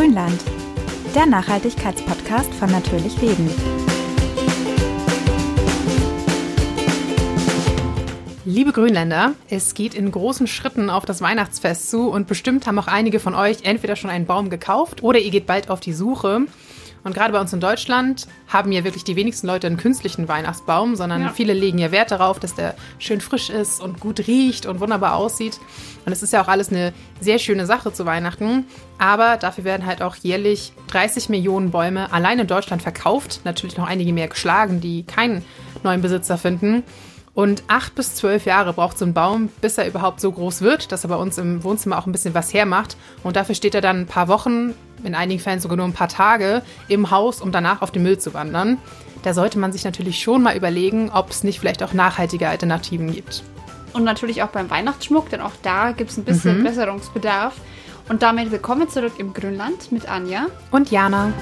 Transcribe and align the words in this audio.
Grünland, 0.00 0.40
der 1.14 1.26
Nachhaltigkeitspodcast 1.26 2.54
von 2.54 2.70
Natürlich 2.70 3.20
Leben. 3.20 3.50
Liebe 8.46 8.72
Grünländer, 8.72 9.34
es 9.50 9.74
geht 9.74 9.92
in 9.94 10.10
großen 10.10 10.46
Schritten 10.46 10.88
auf 10.88 11.04
das 11.04 11.20
Weihnachtsfest 11.20 11.90
zu 11.90 12.08
und 12.08 12.28
bestimmt 12.28 12.66
haben 12.66 12.78
auch 12.78 12.86
einige 12.86 13.20
von 13.20 13.34
euch 13.34 13.58
entweder 13.64 13.94
schon 13.94 14.08
einen 14.08 14.24
Baum 14.24 14.48
gekauft 14.48 15.02
oder 15.02 15.18
ihr 15.18 15.30
geht 15.30 15.44
bald 15.44 15.68
auf 15.68 15.80
die 15.80 15.92
Suche. 15.92 16.46
Und 17.04 17.14
gerade 17.14 17.32
bei 17.32 17.40
uns 17.40 17.52
in 17.52 17.60
Deutschland 17.60 18.26
haben 18.48 18.72
ja 18.72 18.84
wirklich 18.84 19.04
die 19.04 19.16
wenigsten 19.16 19.46
Leute 19.46 19.66
einen 19.66 19.76
künstlichen 19.76 20.28
Weihnachtsbaum, 20.28 20.96
sondern 20.96 21.22
ja. 21.22 21.28
viele 21.30 21.52
legen 21.52 21.78
ja 21.78 21.92
Wert 21.92 22.10
darauf, 22.10 22.38
dass 22.38 22.54
der 22.54 22.74
schön 22.98 23.20
frisch 23.20 23.50
ist 23.50 23.80
und 23.80 24.00
gut 24.00 24.26
riecht 24.26 24.66
und 24.66 24.80
wunderbar 24.80 25.16
aussieht. 25.16 25.58
Und 26.04 26.12
es 26.12 26.22
ist 26.22 26.32
ja 26.32 26.42
auch 26.42 26.48
alles 26.48 26.70
eine 26.70 26.92
sehr 27.20 27.38
schöne 27.38 27.66
Sache 27.66 27.92
zu 27.92 28.06
Weihnachten. 28.06 28.66
Aber 28.98 29.36
dafür 29.36 29.64
werden 29.64 29.86
halt 29.86 30.02
auch 30.02 30.16
jährlich 30.16 30.72
30 30.88 31.28
Millionen 31.28 31.70
Bäume 31.70 32.12
allein 32.12 32.38
in 32.38 32.46
Deutschland 32.46 32.82
verkauft. 32.82 33.40
Natürlich 33.44 33.76
noch 33.76 33.86
einige 33.86 34.12
mehr 34.12 34.28
geschlagen, 34.28 34.80
die 34.80 35.04
keinen 35.04 35.44
neuen 35.82 36.02
Besitzer 36.02 36.36
finden. 36.36 36.82
Und 37.32 37.62
acht 37.68 37.94
bis 37.94 38.16
zwölf 38.16 38.44
Jahre 38.44 38.72
braucht 38.72 38.98
so 38.98 39.04
ein 39.04 39.14
Baum, 39.14 39.48
bis 39.60 39.78
er 39.78 39.86
überhaupt 39.86 40.20
so 40.20 40.32
groß 40.32 40.62
wird, 40.62 40.90
dass 40.90 41.04
er 41.04 41.08
bei 41.08 41.16
uns 41.16 41.38
im 41.38 41.62
Wohnzimmer 41.62 41.98
auch 41.98 42.06
ein 42.06 42.12
bisschen 42.12 42.34
was 42.34 42.52
hermacht. 42.52 42.96
Und 43.22 43.36
dafür 43.36 43.54
steht 43.54 43.74
er 43.74 43.80
dann 43.80 44.00
ein 44.00 44.06
paar 44.06 44.28
Wochen, 44.28 44.74
in 45.04 45.14
einigen 45.14 45.40
Fällen 45.40 45.60
sogar 45.60 45.76
nur 45.76 45.86
ein 45.86 45.92
paar 45.92 46.08
Tage 46.08 46.62
im 46.88 47.10
Haus, 47.10 47.40
um 47.40 47.52
danach 47.52 47.82
auf 47.82 47.92
den 47.92 48.02
Müll 48.02 48.18
zu 48.18 48.34
wandern. 48.34 48.78
Da 49.22 49.32
sollte 49.34 49.58
man 49.58 49.72
sich 49.72 49.84
natürlich 49.84 50.20
schon 50.20 50.42
mal 50.42 50.56
überlegen, 50.56 51.10
ob 51.10 51.30
es 51.30 51.44
nicht 51.44 51.60
vielleicht 51.60 51.82
auch 51.82 51.92
nachhaltige 51.92 52.48
Alternativen 52.48 53.12
gibt. 53.12 53.44
Und 53.92 54.04
natürlich 54.04 54.42
auch 54.42 54.48
beim 54.48 54.70
Weihnachtsschmuck, 54.70 55.30
denn 55.30 55.40
auch 55.40 55.52
da 55.62 55.92
gibt 55.92 56.10
es 56.10 56.16
ein 56.16 56.24
bisschen 56.24 56.58
mhm. 56.58 56.64
Besserungsbedarf. 56.64 57.54
Und 58.08 58.22
damit 58.22 58.50
willkommen 58.50 58.88
zurück 58.88 59.12
im 59.18 59.32
Grünland 59.34 59.92
mit 59.92 60.08
Anja 60.08 60.46
und 60.70 60.90
Jana. 60.90 61.32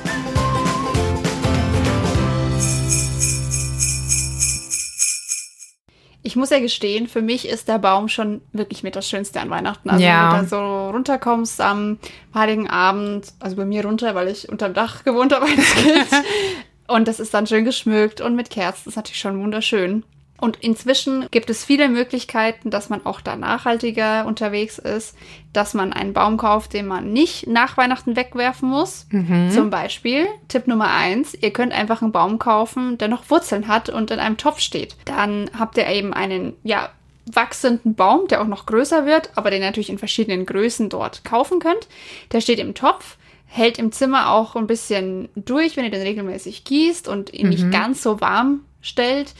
Ich 6.29 6.37
muss 6.37 6.51
ja 6.51 6.61
gestehen, 6.61 7.09
für 7.09 7.23
mich 7.23 7.48
ist 7.48 7.69
der 7.69 7.79
Baum 7.79 8.09
schon 8.09 8.43
wirklich 8.53 8.83
mit 8.83 8.97
das 8.97 9.09
Schönste 9.09 9.41
an 9.41 9.48
Weihnachten. 9.48 9.89
Also 9.89 10.05
ja. 10.05 10.31
wenn 10.31 10.41
du 10.41 10.43
da 10.43 10.48
so 10.51 10.91
runterkommst 10.91 11.59
am 11.59 11.98
Heiligen 12.34 12.69
Abend, 12.69 13.33
also 13.41 13.57
bei 13.57 13.65
mir 13.65 13.83
runter, 13.83 14.15
weil 14.15 14.29
ich 14.29 14.47
unterm 14.47 14.75
Dach 14.75 15.05
gewohnt 15.05 15.33
habe 15.33 15.47
als 15.47 15.75
Kind. 15.75 16.06
und 16.87 17.09
das 17.09 17.19
ist 17.19 17.33
dann 17.33 17.47
schön 17.47 17.65
geschmückt 17.65 18.21
und 18.21 18.37
mit 18.37 18.51
Kerzen. 18.51 18.83
Das 18.84 18.89
ist 18.89 18.97
natürlich 18.97 19.19
schon 19.19 19.43
wunderschön. 19.43 20.05
Und 20.41 20.56
inzwischen 20.58 21.27
gibt 21.31 21.50
es 21.50 21.64
viele 21.64 21.89
Möglichkeiten, 21.89 22.70
dass 22.70 22.89
man 22.89 23.05
auch 23.05 23.20
da 23.20 23.36
nachhaltiger 23.36 24.25
unterwegs 24.25 24.78
ist, 24.78 25.17
dass 25.53 25.75
man 25.75 25.92
einen 25.92 26.12
Baum 26.12 26.36
kauft, 26.36 26.72
den 26.75 26.86
man 26.86 27.12
nicht 27.12 27.48
nach 27.48 27.77
Weihnachten 27.77 28.14
wegwerfen 28.14 28.69
muss. 28.69 29.06
Mhm. 29.11 29.50
Zum 29.50 29.70
Beispiel, 29.70 30.27
Tipp 30.47 30.69
Nummer 30.69 30.91
eins, 30.91 31.34
ihr 31.34 31.53
könnt 31.53 31.72
einfach 31.72 32.03
einen 32.03 32.12
Baum 32.12 32.39
kaufen, 32.39 32.98
der 32.98 33.09
noch 33.09 33.28
Wurzeln 33.31 33.66
hat 33.66 33.89
und 33.89 34.11
in 34.12 34.20
einem 34.20 34.36
Topf 34.36 34.61
steht. 34.61 34.97
Dann 35.05 35.50
habt 35.59 35.77
ihr 35.77 35.89
eben 35.89 36.14
einen, 36.14 36.55
ja, 36.62 36.91
wachsenden 37.31 37.94
Baum, 37.94 38.27
der 38.28 38.41
auch 38.41 38.47
noch 38.47 38.64
größer 38.64 39.05
wird, 39.05 39.33
aber 39.34 39.50
den 39.50 39.61
natürlich 39.61 39.91
in 39.91 39.98
verschiedenen 39.98 40.47
Größen 40.47 40.89
dort 40.89 41.25
kaufen 41.25 41.59
könnt. 41.59 41.86
Der 42.33 42.41
steht 42.41 42.59
im 42.59 42.75
Topf 42.75 43.19
hält 43.48 43.78
im 43.78 43.92
Zimmer 43.92 44.31
auch 44.31 44.55
ein 44.55 44.66
bisschen 44.66 45.28
durch, 45.34 45.77
wenn 45.77 45.84
ihr 45.84 45.91
den 45.91 46.03
regelmäßig 46.03 46.64
gießt 46.64 47.09
und 47.09 47.33
ihn 47.33 47.47
mhm. 47.47 47.50
nicht 47.50 47.70
ganz 47.70 48.03
so 48.03 48.20
warm 48.20 48.61
stellt. 48.81 49.34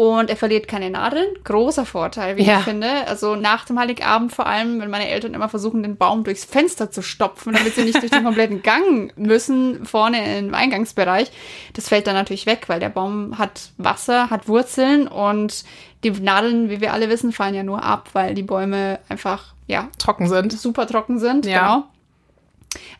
Und 0.00 0.30
er 0.30 0.36
verliert 0.36 0.66
keine 0.66 0.88
Nadeln. 0.88 1.26
Großer 1.44 1.84
Vorteil, 1.84 2.38
wie 2.38 2.42
ja. 2.42 2.60
ich 2.60 2.64
finde. 2.64 3.06
Also 3.06 3.36
nach 3.36 3.66
dem 3.66 3.78
Heiligabend 3.78 4.32
vor 4.32 4.46
allem, 4.46 4.80
wenn 4.80 4.88
meine 4.88 5.10
Eltern 5.10 5.34
immer 5.34 5.50
versuchen, 5.50 5.82
den 5.82 5.98
Baum 5.98 6.24
durchs 6.24 6.46
Fenster 6.46 6.90
zu 6.90 7.02
stopfen, 7.02 7.52
damit 7.52 7.74
sie 7.74 7.84
nicht 7.84 8.00
durch 8.00 8.10
den 8.10 8.24
kompletten 8.24 8.62
Gang 8.62 9.12
müssen, 9.18 9.84
vorne 9.84 10.38
im 10.38 10.54
Eingangsbereich. 10.54 11.30
Das 11.74 11.90
fällt 11.90 12.06
dann 12.06 12.14
natürlich 12.14 12.46
weg, 12.46 12.70
weil 12.70 12.80
der 12.80 12.88
Baum 12.88 13.36
hat 13.36 13.72
Wasser, 13.76 14.30
hat 14.30 14.48
Wurzeln 14.48 15.06
und 15.06 15.64
die 16.02 16.12
Nadeln, 16.12 16.70
wie 16.70 16.80
wir 16.80 16.94
alle 16.94 17.10
wissen, 17.10 17.30
fallen 17.30 17.54
ja 17.54 17.62
nur 17.62 17.84
ab, 17.84 18.08
weil 18.14 18.32
die 18.32 18.42
Bäume 18.42 19.00
einfach, 19.10 19.52
ja, 19.66 19.90
trocken 19.98 20.30
sind. 20.30 20.50
Super 20.54 20.86
trocken 20.86 21.18
sind, 21.18 21.44
ja. 21.44 21.58
genau. 21.58 21.84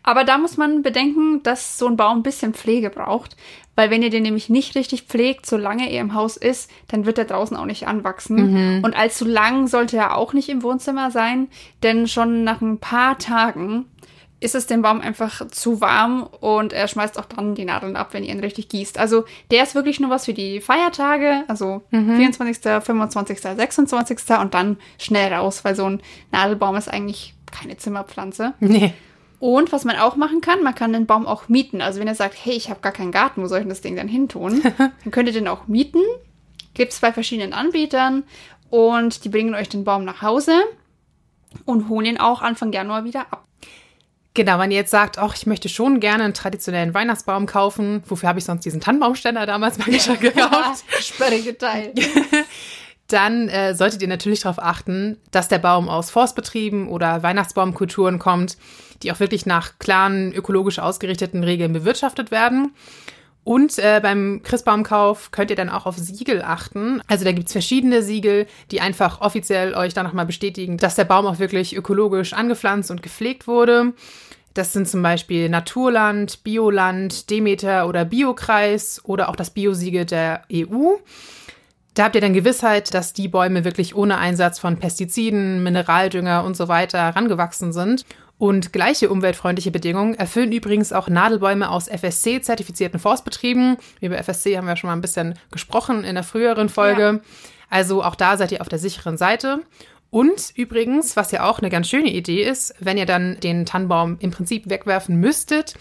Aber 0.03 0.25
da 0.25 0.39
muss 0.39 0.57
man 0.57 0.83
bedenken, 0.83 1.43
dass 1.43 1.79
so 1.79 1.87
ein 1.87 1.97
Baum 1.97 2.19
ein 2.19 2.23
bisschen 2.23 2.55
Pflege 2.55 2.91
braucht, 2.91 3.37
weil 3.77 3.91
wenn 3.91 4.03
ihr 4.03 4.11
den 4.11 4.25
nämlich 4.25 4.49
nicht 4.49 4.75
richtig 4.75 5.05
pflegt, 5.05 5.47
solange 5.47 5.91
er 5.91 6.01
im 6.01 6.15
Haus 6.15 6.37
ist, 6.37 6.71
dann 6.89 7.07
wird 7.07 7.19
er 7.19 7.25
draußen 7.25 7.57
auch 7.57 7.67
nicht 7.67 7.87
anwachsen. 7.87 8.77
Mhm. 8.77 8.85
Und 8.85 8.97
allzu 8.97 9.25
lang 9.25 9.69
sollte 9.69 9.97
er 9.97 10.17
auch 10.17 10.33
nicht 10.33 10.49
im 10.49 10.63
Wohnzimmer 10.63 11.11
sein, 11.11 11.49
denn 11.83 12.07
schon 12.07 12.45
nach 12.45 12.61
ein 12.61 12.79
paar 12.79 13.19
Tagen 13.19 13.87
ist 14.41 14.55
es 14.55 14.67
dem 14.67 14.83
Baum 14.83 15.01
einfach 15.01 15.47
zu 15.49 15.81
warm 15.81 16.27
und 16.41 16.73
er 16.73 16.89
schmeißt 16.89 17.19
auch 17.19 17.27
dann 17.27 17.55
die 17.55 17.67
Nadeln 17.67 17.95
ab, 17.95 18.09
wenn 18.13 18.25
ihr 18.25 18.33
ihn 18.33 18.41
richtig 18.41 18.69
gießt. 18.71 18.99
Also 18.99 19.25
der 19.51 19.63
ist 19.63 19.75
wirklich 19.75 20.01
nur 20.01 20.11
was 20.11 20.25
für 20.25 20.33
die 20.33 20.61
Feiertage, 20.61 21.45
also 21.47 21.83
mhm. 21.91 22.17
24., 22.17 22.83
25., 22.83 23.41
26. 23.41 24.19
und 24.41 24.55
dann 24.55 24.79
schnell 24.99 25.33
raus, 25.33 25.63
weil 25.65 25.75
so 25.75 25.85
ein 25.85 26.01
Nadelbaum 26.33 26.77
ist 26.77 26.89
eigentlich 26.89 27.35
keine 27.53 27.77
Zimmerpflanze. 27.77 28.55
Nee. 28.61 28.95
Und 29.41 29.73
was 29.73 29.84
man 29.84 29.97
auch 29.97 30.17
machen 30.17 30.43
kann, 30.43 30.62
man 30.62 30.75
kann 30.75 30.93
den 30.93 31.06
Baum 31.06 31.27
auch 31.27 31.49
mieten. 31.49 31.81
Also 31.81 31.99
wenn 31.99 32.06
ihr 32.06 32.15
sagt, 32.15 32.37
hey, 32.43 32.53
ich 32.53 32.69
habe 32.69 32.81
gar 32.81 32.93
keinen 32.93 33.11
Garten, 33.11 33.43
wo 33.43 33.47
soll 33.47 33.59
ich 33.59 33.65
denn 33.65 33.71
das 33.71 33.81
Ding 33.81 33.97
dann 33.97 34.06
hin 34.06 34.28
tun? 34.28 34.62
dann 34.78 35.11
könnt 35.11 35.28
ihr 35.28 35.33
den 35.33 35.49
auch 35.49 35.67
mieten. 35.67 36.03
Gibt 36.75 36.93
es 36.93 37.01
bei 37.01 37.12
verschiedenen 37.12 37.55
Anbietern 37.55 38.25
und 38.69 39.25
die 39.25 39.31
bringen 39.31 39.55
euch 39.55 39.71
den 39.71 39.83
Baum 39.83 40.05
nach 40.05 40.21
Hause 40.21 40.53
und 41.65 41.89
holen 41.89 42.06
ihn 42.06 42.21
auch 42.21 42.43
Anfang 42.43 42.71
Januar 42.73 43.05
wieder 43.05 43.33
ab. 43.33 43.45
Genau, 44.34 44.59
wenn 44.61 44.71
ihr 44.71 44.77
jetzt 44.77 44.93
sagt, 44.93 45.19
ach, 45.19 45.34
ich 45.34 45.47
möchte 45.47 45.69
schon 45.69 45.99
gerne 45.99 46.22
einen 46.22 46.34
traditionellen 46.34 46.95
Weihnachtsbaum 46.95 47.47
kaufen, 47.47 48.05
wofür 48.07 48.28
habe 48.28 48.39
ich 48.39 48.45
sonst 48.45 48.65
diesen 48.65 48.81
Tannenbaumständer 48.81 49.45
damals 49.47 49.78
mal 49.78 49.99
schon 49.99 50.21
gekauft? 50.21 50.84
Sperrige 51.01 51.57
Teil. 51.59 51.93
dann 53.12 53.48
äh, 53.48 53.75
solltet 53.75 54.03
ihr 54.03 54.09
natürlich 54.09 54.41
darauf 54.41 54.59
achten, 54.59 55.16
dass 55.31 55.48
der 55.48 55.59
Baum 55.59 55.88
aus 55.88 56.10
Forstbetrieben 56.10 56.88
oder 56.88 57.22
Weihnachtsbaumkulturen 57.22 58.19
kommt, 58.19 58.56
die 59.03 59.12
auch 59.12 59.21
wirklich 59.21 59.47
nach 59.47 59.78
klaren, 59.78 60.32
ökologisch 60.32 60.78
ausgerichteten 60.78 61.44
Regeln 61.44 61.72
bewirtschaftet 61.72 62.31
werden. 62.31 62.72
Und 63.43 63.78
äh, 63.78 64.00
beim 64.03 64.43
Christbaumkauf 64.43 65.31
könnt 65.31 65.50
ihr 65.50 65.56
dann 65.56 65.71
auch 65.71 65.87
auf 65.87 65.97
Siegel 65.97 66.43
achten. 66.43 67.03
Also 67.06 67.25
da 67.25 67.32
gibt's 67.32 67.53
verschiedene 67.53 68.03
Siegel, 68.03 68.47
die 68.71 68.81
einfach 68.81 69.22
offiziell 69.22 69.75
euch 69.75 69.94
dann 69.94 70.06
nochmal 70.06 70.27
bestätigen, 70.27 70.77
dass 70.77 70.94
der 70.94 71.04
Baum 71.04 71.27
auch 71.27 71.38
wirklich 71.38 71.75
ökologisch 71.75 72.34
angepflanzt 72.34 72.91
und 72.91 73.03
gepflegt 73.03 73.47
wurde. 73.47 73.94
Das 74.54 74.72
sind 74.72 74.88
zum 74.88 75.03
Beispiel 75.03 75.48
Naturland, 75.48 76.42
Bioland, 76.44 77.31
Demeter 77.31 77.88
oder 77.88 78.04
Biokreis 78.04 79.00
oder 79.04 79.28
auch 79.28 79.37
das 79.37 79.50
Biosiegel 79.50 80.04
der 80.04 80.42
EU. 80.53 80.97
Da 81.95 82.05
habt 82.05 82.15
ihr 82.15 82.21
dann 82.21 82.34
Gewissheit, 82.34 82.95
dass 82.95 83.12
die 83.12 83.28
Bäume 83.28 83.65
wirklich 83.65 83.95
ohne 83.95 84.19
Einsatz 84.19 84.59
von 84.59 84.78
Pestiziden, 84.78 85.62
Mineraldünger 85.62 86.45
und 86.45 86.56
so 86.56 86.69
weiter 86.69 87.01
rangewachsen 87.01 87.73
sind. 87.73 88.05
Und 88.39 88.73
gleiche 88.73 89.11
umweltfreundliche 89.11 89.71
Bedingungen 89.71 90.15
erfüllen 90.15 90.53
übrigens 90.53 90.95
auch 90.95 91.09
Nadelbäume 91.09 91.69
aus 91.69 91.89
FSC-zertifizierten 91.89 92.99
Forstbetrieben. 92.99 93.77
Über 94.01 94.17
FSC 94.17 94.56
haben 94.56 94.67
wir 94.67 94.77
schon 94.77 94.89
mal 94.89 94.97
ein 94.97 95.03
bisschen 95.03 95.34
gesprochen 95.51 96.05
in 96.05 96.15
der 96.15 96.25
früheren 96.25 96.71
Folge. 96.71 97.03
Ja. 97.03 97.21
Also 97.69 98.03
auch 98.03 98.15
da 98.15 98.39
seid 98.39 98.53
ihr 98.53 98.62
auf 98.62 98.69
der 98.69 98.78
sicheren 98.78 99.19
Seite. 99.19 99.61
Und 100.09 100.53
übrigens, 100.57 101.17
was 101.17 101.31
ja 101.33 101.45
auch 101.49 101.59
eine 101.61 101.71
ganz 101.71 101.89
schöne 101.89 102.11
Idee 102.11 102.43
ist, 102.43 102.75
wenn 102.81 102.99
ihr 102.99 103.07
dann 103.07 103.39
den 103.41 103.67
Tannenbaum 103.67 104.17
im 104.21 104.31
Prinzip 104.31 104.69
wegwerfen 104.69 105.17
müsstet, 105.17 105.75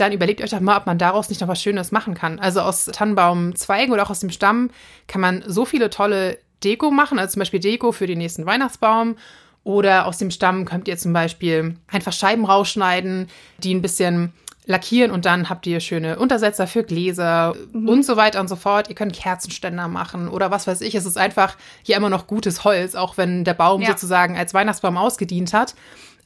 dann 0.00 0.12
überlegt 0.12 0.40
euch 0.42 0.50
doch 0.50 0.60
mal, 0.60 0.76
ob 0.76 0.86
man 0.86 0.98
daraus 0.98 1.28
nicht 1.28 1.40
noch 1.40 1.48
was 1.48 1.62
Schönes 1.62 1.92
machen 1.92 2.14
kann. 2.14 2.38
Also 2.38 2.60
aus 2.60 2.86
Tannenbaumzweigen 2.86 3.92
oder 3.92 4.02
auch 4.02 4.10
aus 4.10 4.20
dem 4.20 4.30
Stamm 4.30 4.70
kann 5.06 5.20
man 5.20 5.44
so 5.46 5.64
viele 5.64 5.90
tolle 5.90 6.38
Deko 6.64 6.90
machen, 6.90 7.18
also 7.18 7.32
zum 7.34 7.40
Beispiel 7.40 7.60
Deko 7.60 7.92
für 7.92 8.06
den 8.06 8.18
nächsten 8.18 8.46
Weihnachtsbaum. 8.46 9.16
Oder 9.62 10.06
aus 10.06 10.18
dem 10.18 10.30
Stamm 10.30 10.64
könnt 10.64 10.88
ihr 10.88 10.96
zum 10.96 11.12
Beispiel 11.12 11.76
einfach 11.86 12.12
Scheiben 12.12 12.46
rausschneiden, 12.46 13.28
die 13.58 13.74
ein 13.74 13.82
bisschen 13.82 14.32
lackieren 14.66 15.10
und 15.10 15.26
dann 15.26 15.50
habt 15.50 15.66
ihr 15.66 15.80
schöne 15.80 16.18
Untersetzer 16.18 16.66
für 16.66 16.84
Gläser 16.84 17.54
mhm. 17.72 17.88
und 17.88 18.04
so 18.04 18.16
weiter 18.16 18.40
und 18.40 18.48
so 18.48 18.56
fort. 18.56 18.88
Ihr 18.88 18.94
könnt 18.94 19.12
Kerzenständer 19.12 19.88
machen 19.88 20.28
oder 20.28 20.50
was 20.50 20.66
weiß 20.66 20.80
ich. 20.80 20.94
Es 20.94 21.06
ist 21.06 21.18
einfach 21.18 21.56
hier 21.82 21.96
immer 21.96 22.10
noch 22.10 22.26
gutes 22.26 22.64
Holz, 22.64 22.94
auch 22.94 23.16
wenn 23.16 23.44
der 23.44 23.54
Baum 23.54 23.82
ja. 23.82 23.88
sozusagen 23.88 24.36
als 24.36 24.54
Weihnachtsbaum 24.54 24.96
ausgedient 24.96 25.52
hat. 25.52 25.74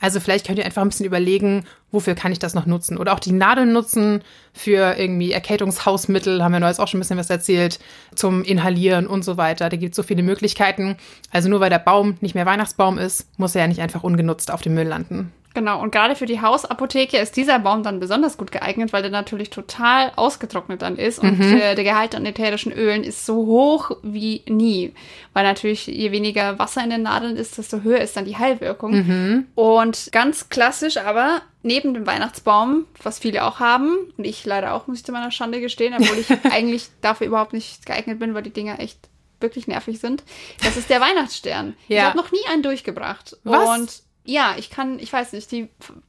Also 0.00 0.20
vielleicht 0.20 0.46
könnt 0.46 0.58
ihr 0.58 0.64
einfach 0.64 0.82
ein 0.82 0.88
bisschen 0.88 1.06
überlegen, 1.06 1.64
wofür 1.90 2.14
kann 2.14 2.32
ich 2.32 2.38
das 2.38 2.54
noch 2.54 2.66
nutzen? 2.66 2.98
Oder 2.98 3.12
auch 3.14 3.20
die 3.20 3.32
Nadeln 3.32 3.72
nutzen 3.72 4.22
für 4.52 4.98
irgendwie 4.98 5.32
Erkältungshausmittel, 5.32 6.42
haben 6.42 6.52
wir 6.52 6.60
neues 6.60 6.80
auch 6.80 6.88
schon 6.88 6.98
ein 6.98 7.02
bisschen 7.02 7.18
was 7.18 7.30
erzählt, 7.30 7.78
zum 8.14 8.42
Inhalieren 8.42 9.06
und 9.06 9.24
so 9.24 9.36
weiter. 9.36 9.68
Da 9.68 9.76
gibt 9.76 9.92
es 9.92 9.96
so 9.96 10.02
viele 10.02 10.22
Möglichkeiten. 10.22 10.96
Also 11.30 11.48
nur 11.48 11.60
weil 11.60 11.70
der 11.70 11.78
Baum 11.78 12.16
nicht 12.20 12.34
mehr 12.34 12.46
Weihnachtsbaum 12.46 12.98
ist, 12.98 13.28
muss 13.38 13.54
er 13.54 13.62
ja 13.62 13.68
nicht 13.68 13.80
einfach 13.80 14.02
ungenutzt 14.02 14.50
auf 14.50 14.62
dem 14.62 14.74
Müll 14.74 14.86
landen. 14.86 15.32
Genau, 15.54 15.80
und 15.80 15.92
gerade 15.92 16.16
für 16.16 16.26
die 16.26 16.40
Hausapotheke 16.40 17.16
ist 17.16 17.36
dieser 17.36 17.60
Baum 17.60 17.84
dann 17.84 18.00
besonders 18.00 18.36
gut 18.36 18.50
geeignet, 18.50 18.92
weil 18.92 19.02
der 19.02 19.12
natürlich 19.12 19.50
total 19.50 20.10
ausgetrocknet 20.16 20.82
dann 20.82 20.96
ist 20.96 21.20
und 21.20 21.38
mhm. 21.38 21.56
der, 21.56 21.76
der 21.76 21.84
Gehalt 21.84 22.16
an 22.16 22.26
ätherischen 22.26 22.72
Ölen 22.72 23.04
ist 23.04 23.24
so 23.24 23.46
hoch 23.46 23.92
wie 24.02 24.42
nie. 24.48 24.92
Weil 25.32 25.44
natürlich, 25.44 25.86
je 25.86 26.10
weniger 26.10 26.58
Wasser 26.58 26.82
in 26.82 26.90
den 26.90 27.02
Nadeln 27.02 27.36
ist, 27.36 27.56
desto 27.56 27.82
höher 27.82 28.00
ist 28.00 28.16
dann 28.16 28.24
die 28.24 28.36
Heilwirkung. 28.36 28.92
Mhm. 28.94 29.46
Und 29.54 30.08
ganz 30.10 30.48
klassisch 30.48 30.96
aber, 30.96 31.40
neben 31.62 31.94
dem 31.94 32.04
Weihnachtsbaum, 32.04 32.86
was 33.00 33.20
viele 33.20 33.44
auch 33.44 33.60
haben, 33.60 33.96
und 34.18 34.24
ich 34.24 34.44
leider 34.44 34.74
auch, 34.74 34.88
muss 34.88 34.98
ich 34.98 35.04
zu 35.04 35.12
meiner 35.12 35.30
Schande 35.30 35.60
gestehen, 35.60 35.94
obwohl 35.96 36.18
ich 36.18 36.30
eigentlich 36.52 36.88
dafür 37.00 37.28
überhaupt 37.28 37.52
nicht 37.52 37.86
geeignet 37.86 38.18
bin, 38.18 38.34
weil 38.34 38.42
die 38.42 38.52
Dinger 38.52 38.80
echt 38.80 38.98
wirklich 39.38 39.68
nervig 39.68 40.00
sind. 40.00 40.24
Das 40.64 40.76
ist 40.76 40.90
der 40.90 41.00
Weihnachtsstern. 41.00 41.76
Ja. 41.86 41.98
Ich 41.98 42.04
habe 42.06 42.16
noch 42.16 42.32
nie 42.32 42.44
einen 42.50 42.64
durchgebracht. 42.64 43.36
Was? 43.44 43.78
Und 43.78 44.02
ja, 44.24 44.54
ich 44.58 44.70
kann, 44.70 44.98
ich 44.98 45.12
weiß 45.12 45.32
nicht, 45.32 45.50
die. 45.52 45.68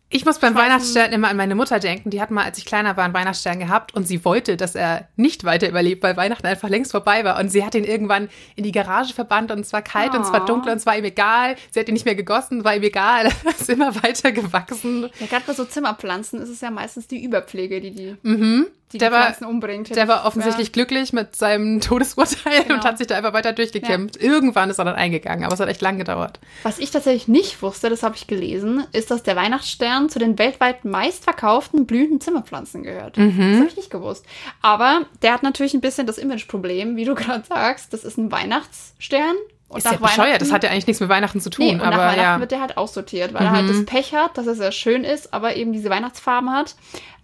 Ich 0.10 0.24
muss 0.24 0.40
beim 0.40 0.56
Weihnachtsstern 0.56 1.12
immer 1.12 1.30
an 1.30 1.38
meine 1.38 1.56
Mutter 1.56 1.80
denken. 1.80 2.12
Die 2.12 2.22
hat 2.22 2.30
mal, 2.30 2.44
als 2.44 2.58
ich 2.60 2.66
kleiner 2.66 2.96
war, 2.96 3.06
einen 3.06 3.14
Weihnachtsstern 3.14 3.60
gehabt 3.60 3.94
und 3.96 4.08
sie 4.08 4.24
wollte, 4.24 4.56
dass 4.56 4.76
er 4.76 5.08
nicht 5.16 5.44
weiter 5.44 5.68
überlebt, 5.68 6.04
weil 6.04 6.16
Weihnachten 6.16 6.46
einfach 6.46 6.70
längst 6.70 6.92
vorbei 6.92 7.24
war. 7.24 7.40
Und 7.40 7.50
sie 7.50 7.66
hat 7.66 7.74
ihn 7.74 7.84
irgendwann 7.84 8.30
in 8.56 8.64
die 8.64 8.72
Garage 8.72 9.14
verbannt 9.14 9.52
und 9.52 9.60
es 9.60 9.74
war 9.74 9.82
kalt 9.82 10.12
oh. 10.14 10.18
und 10.18 10.22
es 10.22 10.32
war 10.32 10.46
dunkel 10.46 10.72
und 10.72 10.78
es 10.78 10.86
war 10.86 10.98
ihm 10.98 11.06
egal. 11.06 11.56
Sie 11.72 11.80
hat 11.80 11.88
ihn 11.88 11.94
nicht 11.94 12.06
mehr 12.06 12.16
gegossen, 12.16 12.64
war 12.64 12.76
ihm 12.76 12.84
egal. 12.84 13.30
Er 13.46 13.52
ist 13.52 13.70
immer 13.70 13.96
weiter 14.04 14.32
gewachsen. 14.32 15.10
Ja, 15.20 15.28
gerade 15.28 15.44
bei 15.46 15.54
so 15.54 15.66
Zimmerpflanzen 15.66 16.42
ist 16.42 16.50
es 16.50 16.62
ja 16.62 16.72
meistens 16.72 17.08
die 17.08 17.24
Überpflege, 17.24 17.82
die 17.82 17.92
die. 17.92 18.18
Mhm 18.24 18.68
die, 18.96 19.00
der 19.00 19.10
die 19.10 19.16
Pflanzen 19.16 19.42
war, 19.42 19.50
umbringt. 19.50 19.96
Der 19.96 20.08
war 20.08 20.26
offensichtlich 20.26 20.68
ja. 20.68 20.74
glücklich 20.74 21.12
mit 21.12 21.36
seinem 21.36 21.82
Todesurteil 21.82 22.64
genau. 22.64 22.76
und 22.76 22.84
hat 22.84 22.98
sich 22.98 23.08
da 23.08 23.18
einfach 23.18 23.34
weiter 23.34 23.54
durchgekämpft. 23.54 24.22
Ja. 24.22 24.30
Irgendwann 24.30 24.70
ist 24.70 24.80
er 24.80 24.86
dann 24.86 24.96
eingegangen, 24.96 25.44
aber 25.44 25.54
es 25.54 25.60
hat 25.60 25.70
echt 25.70 25.82
lang 25.82 25.98
gedauert. 25.98 26.40
Was 26.64 26.80
ich 26.80 26.92
tatsächlich 26.92 27.28
nicht 27.28 27.62
wusste, 27.62 27.90
das 27.90 28.04
habe 28.04 28.16
ich 28.16 28.28
gelesen, 28.28 28.86
ist, 28.94 29.12
dass 29.12 29.24
der 29.24 29.36
Weihnachtsstern 29.36 29.95
zu 30.10 30.20
den 30.20 30.38
weltweit 30.38 30.86
meistverkauften 30.86 31.86
blühenden 31.86 32.22
Zimmerpflanzen 32.22 32.84
gehört. 32.84 33.18
Mhm. 33.18 33.38
Das 33.38 33.60
habe 33.60 33.70
ich 33.70 33.78
nicht 33.78 33.90
gewusst. 33.90 34.26
Aber 34.62 35.06
der 35.22 35.34
hat 35.34 35.44
natürlich 35.44 35.74
ein 35.74 35.82
bisschen 35.82 36.08
das 36.08 36.18
Imageproblem, 36.18 36.96
wie 36.96 37.06
du 37.06 37.16
gerade 37.16 37.46
sagst. 37.46 37.94
Das 37.94 38.04
ist 38.04 38.18
ein 38.18 38.32
Weihnachtsstern 38.32 39.36
und 39.68 39.80
ist 39.80 39.86
ja 39.86 39.98
bescheuert, 39.98 40.42
das 40.42 40.52
hat 40.52 40.64
ja 40.64 40.70
eigentlich 40.70 40.88
nichts 40.88 41.00
mit 41.00 41.10
Weihnachten 41.10 41.42
zu 41.42 41.50
tun. 41.50 41.66
Nee, 41.66 41.74
und 41.74 41.82
aber 41.82 41.98
nach 41.98 42.12
Weihnachten 42.12 42.20
ja. 42.20 42.40
wird 42.40 42.52
der 42.52 42.62
halt 42.62 42.78
aussortiert, 42.78 43.34
weil 43.34 43.42
mhm. 43.42 43.48
er 43.48 43.52
halt 43.54 43.70
das 43.70 43.78
mhm. 43.78 43.86
Pech 43.86 44.14
hat, 44.14 44.38
dass 44.38 44.48
er 44.48 44.56
sehr 44.56 44.72
schön 44.72 45.04
ist, 45.04 45.34
aber 45.34 45.56
eben 45.56 45.74
diese 45.74 45.90
Weihnachtsfarben 45.90 46.52
hat. 46.52 46.76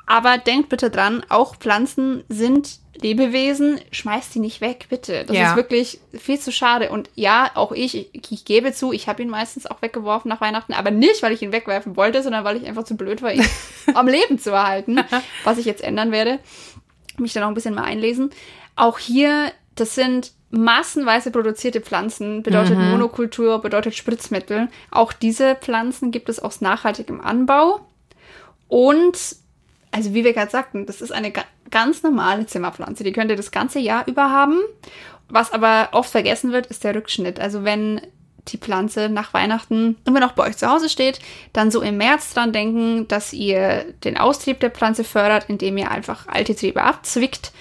Aber 0.07 0.37
denkt 0.37 0.69
bitte 0.69 0.89
dran, 0.89 1.23
auch 1.29 1.55
Pflanzen 1.55 2.23
sind 2.27 2.79
Lebewesen, 3.01 3.79
schmeißt 3.91 4.35
die 4.35 4.39
nicht 4.39 4.61
weg, 4.61 4.85
bitte. 4.89 5.25
Das 5.25 5.35
ja. 5.35 5.49
ist 5.49 5.55
wirklich 5.55 5.99
viel 6.17 6.39
zu 6.39 6.51
schade. 6.51 6.91
Und 6.91 7.09
ja, 7.15 7.51
auch 7.55 7.71
ich, 7.71 8.13
ich, 8.13 8.31
ich 8.31 8.45
gebe 8.45 8.73
zu, 8.73 8.93
ich 8.93 9.07
habe 9.07 9.23
ihn 9.23 9.29
meistens 9.29 9.65
auch 9.65 9.81
weggeworfen 9.81 10.29
nach 10.29 10.41
Weihnachten, 10.41 10.73
aber 10.73 10.91
nicht, 10.91 11.23
weil 11.23 11.33
ich 11.33 11.41
ihn 11.41 11.51
wegwerfen 11.51 11.95
wollte, 11.95 12.21
sondern 12.21 12.43
weil 12.43 12.57
ich 12.57 12.65
einfach 12.67 12.83
zu 12.83 12.95
blöd 12.95 13.21
war, 13.21 13.33
ihn 13.33 13.45
am 13.93 14.07
Leben 14.07 14.37
zu 14.37 14.51
erhalten, 14.51 14.99
was 15.43 15.57
ich 15.57 15.65
jetzt 15.65 15.83
ändern 15.83 16.11
werde. 16.11 16.39
Mich 17.17 17.33
da 17.33 17.41
noch 17.41 17.47
ein 17.47 17.55
bisschen 17.55 17.75
mal 17.75 17.83
einlesen. 17.83 18.29
Auch 18.75 18.99
hier, 18.99 19.51
das 19.75 19.95
sind 19.95 20.33
massenweise 20.51 21.31
produzierte 21.31 21.81
Pflanzen, 21.81 22.43
bedeutet 22.43 22.77
mhm. 22.77 22.91
Monokultur, 22.91 23.61
bedeutet 23.61 23.95
Spritzmittel. 23.95 24.67
Auch 24.91 25.13
diese 25.13 25.55
Pflanzen 25.55 26.11
gibt 26.11 26.29
es 26.29 26.39
aus 26.39 26.61
nachhaltigem 26.61 27.21
Anbau. 27.21 27.81
Und 28.67 29.17
also 29.91 30.13
wie 30.13 30.23
wir 30.23 30.33
gerade 30.33 30.51
sagten, 30.51 30.85
das 30.85 31.01
ist 31.01 31.11
eine 31.11 31.33
ganz 31.69 32.03
normale 32.03 32.45
Zimmerpflanze. 32.45 33.03
Die 33.03 33.11
könnt 33.11 33.31
ihr 33.31 33.37
das 33.37 33.51
ganze 33.51 33.79
Jahr 33.79 34.07
über 34.07 34.29
haben. 34.29 34.59
Was 35.29 35.53
aber 35.53 35.89
oft 35.93 36.09
vergessen 36.09 36.51
wird, 36.51 36.67
ist 36.67 36.83
der 36.83 36.95
Rückschnitt. 36.95 37.39
Also 37.39 37.63
wenn 37.63 38.01
die 38.47 38.57
Pflanze 38.57 39.09
nach 39.09 39.33
Weihnachten 39.33 39.97
immer 40.05 40.19
noch 40.19 40.33
bei 40.33 40.47
euch 40.47 40.57
zu 40.57 40.69
Hause 40.69 40.89
steht, 40.89 41.19
dann 41.53 41.71
so 41.71 41.81
im 41.81 41.97
März 41.97 42.33
dran 42.33 42.51
denken, 42.51 43.07
dass 43.07 43.33
ihr 43.33 43.85
den 44.03 44.17
Austrieb 44.17 44.59
der 44.59 44.71
Pflanze 44.71 45.03
fördert, 45.03 45.45
indem 45.47 45.77
ihr 45.77 45.91
einfach 45.91 46.27
alte 46.27 46.55
Triebe 46.55 46.81
abzwickt 46.81 47.51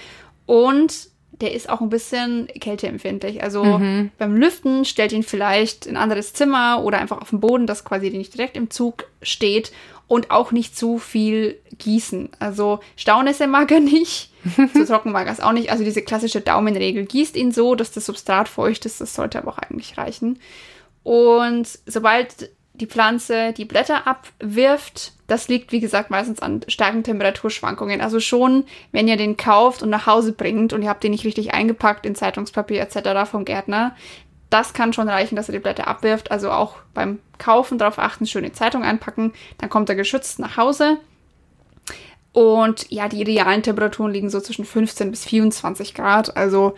und 0.47 1.11
der 1.33 1.55
ist 1.55 1.71
auch 1.71 1.81
ein 1.81 1.89
bisschen 1.89 2.49
kälteempfindlich. 2.49 3.43
Also 3.43 3.65
mhm. 3.65 4.11
beim 4.19 4.37
Lüften 4.37 4.85
stellt 4.85 5.13
ihn 5.13 5.23
vielleicht 5.23 5.87
in 5.87 5.97
ein 5.97 6.03
anderes 6.03 6.35
Zimmer 6.35 6.83
oder 6.85 6.99
einfach 6.99 7.21
auf 7.21 7.31
den 7.31 7.41
Boden, 7.41 7.67
dass 7.67 7.85
quasi 7.85 8.11
nicht 8.11 8.35
direkt 8.35 8.57
im 8.57 8.71
Zug 8.71 9.07
steht 9.23 9.73
und 10.11 10.33
auch 10.33 10.51
nicht 10.51 10.77
zu 10.77 10.99
viel 10.99 11.61
gießen. 11.79 12.31
Also 12.41 12.81
Staunässe 12.97 13.47
mag 13.47 13.71
er 13.71 13.79
nicht, 13.79 14.33
zu 14.75 14.85
trocken 14.85 15.13
mag 15.13 15.29
er 15.29 15.33
es 15.33 15.39
auch 15.39 15.53
nicht. 15.53 15.71
Also 15.71 15.85
diese 15.85 16.03
klassische 16.03 16.41
Daumenregel, 16.41 17.07
gießt 17.07 17.37
ihn 17.37 17.53
so, 17.53 17.77
dass 17.77 17.93
das 17.93 18.07
Substrat 18.07 18.49
feucht 18.49 18.87
ist, 18.87 19.01
das 19.01 19.15
sollte 19.15 19.39
aber 19.39 19.53
auch 19.53 19.59
eigentlich 19.59 19.99
reichen. 19.99 20.41
Und 21.05 21.79
sobald 21.87 22.51
die 22.75 22.89
Pflanze 22.89 23.53
die 23.53 23.65
Blätter 23.65 24.09
abwirft, 24.09 25.13
das 25.29 25.47
liegt, 25.47 25.71
wie 25.71 25.79
gesagt, 25.79 26.11
meistens 26.11 26.41
an 26.41 26.63
starken 26.67 27.05
Temperaturschwankungen. 27.05 28.01
Also 28.01 28.19
schon, 28.19 28.65
wenn 28.91 29.07
ihr 29.07 29.17
den 29.17 29.37
kauft 29.37 29.81
und 29.81 29.91
nach 29.91 30.07
Hause 30.07 30.33
bringt 30.33 30.73
und 30.73 30.83
ihr 30.83 30.89
habt 30.89 31.05
den 31.05 31.13
nicht 31.13 31.25
richtig 31.25 31.55
eingepackt 31.55 32.05
in 32.05 32.17
Zeitungspapier 32.17 32.81
etc. 32.81 33.31
vom 33.31 33.45
Gärtner, 33.45 33.95
das 34.51 34.73
kann 34.73 34.93
schon 34.93 35.09
reichen, 35.09 35.37
dass 35.37 35.49
er 35.49 35.53
die 35.53 35.61
Blätter 35.61 35.87
abwirft. 35.87 36.31
Also 36.31 36.51
auch 36.51 36.77
beim 36.93 37.21
Kaufen 37.39 37.79
darauf 37.79 37.99
achten, 37.99 38.27
schöne 38.27 38.53
Zeitung 38.53 38.83
einpacken. 38.83 39.33
Dann 39.59 39.71
kommt 39.71 39.89
er 39.89 39.95
geschützt 39.95 40.39
nach 40.41 40.57
Hause. 40.57 40.99
Und 42.33 42.91
ja, 42.91 43.09
die 43.09 43.21
idealen 43.21 43.63
Temperaturen 43.63 44.13
liegen 44.13 44.31
so 44.31 44.41
zwischen 44.41 44.65
15 44.65 45.11
bis 45.11 45.25
24 45.25 45.95
Grad. 45.95 46.37
Also 46.37 46.75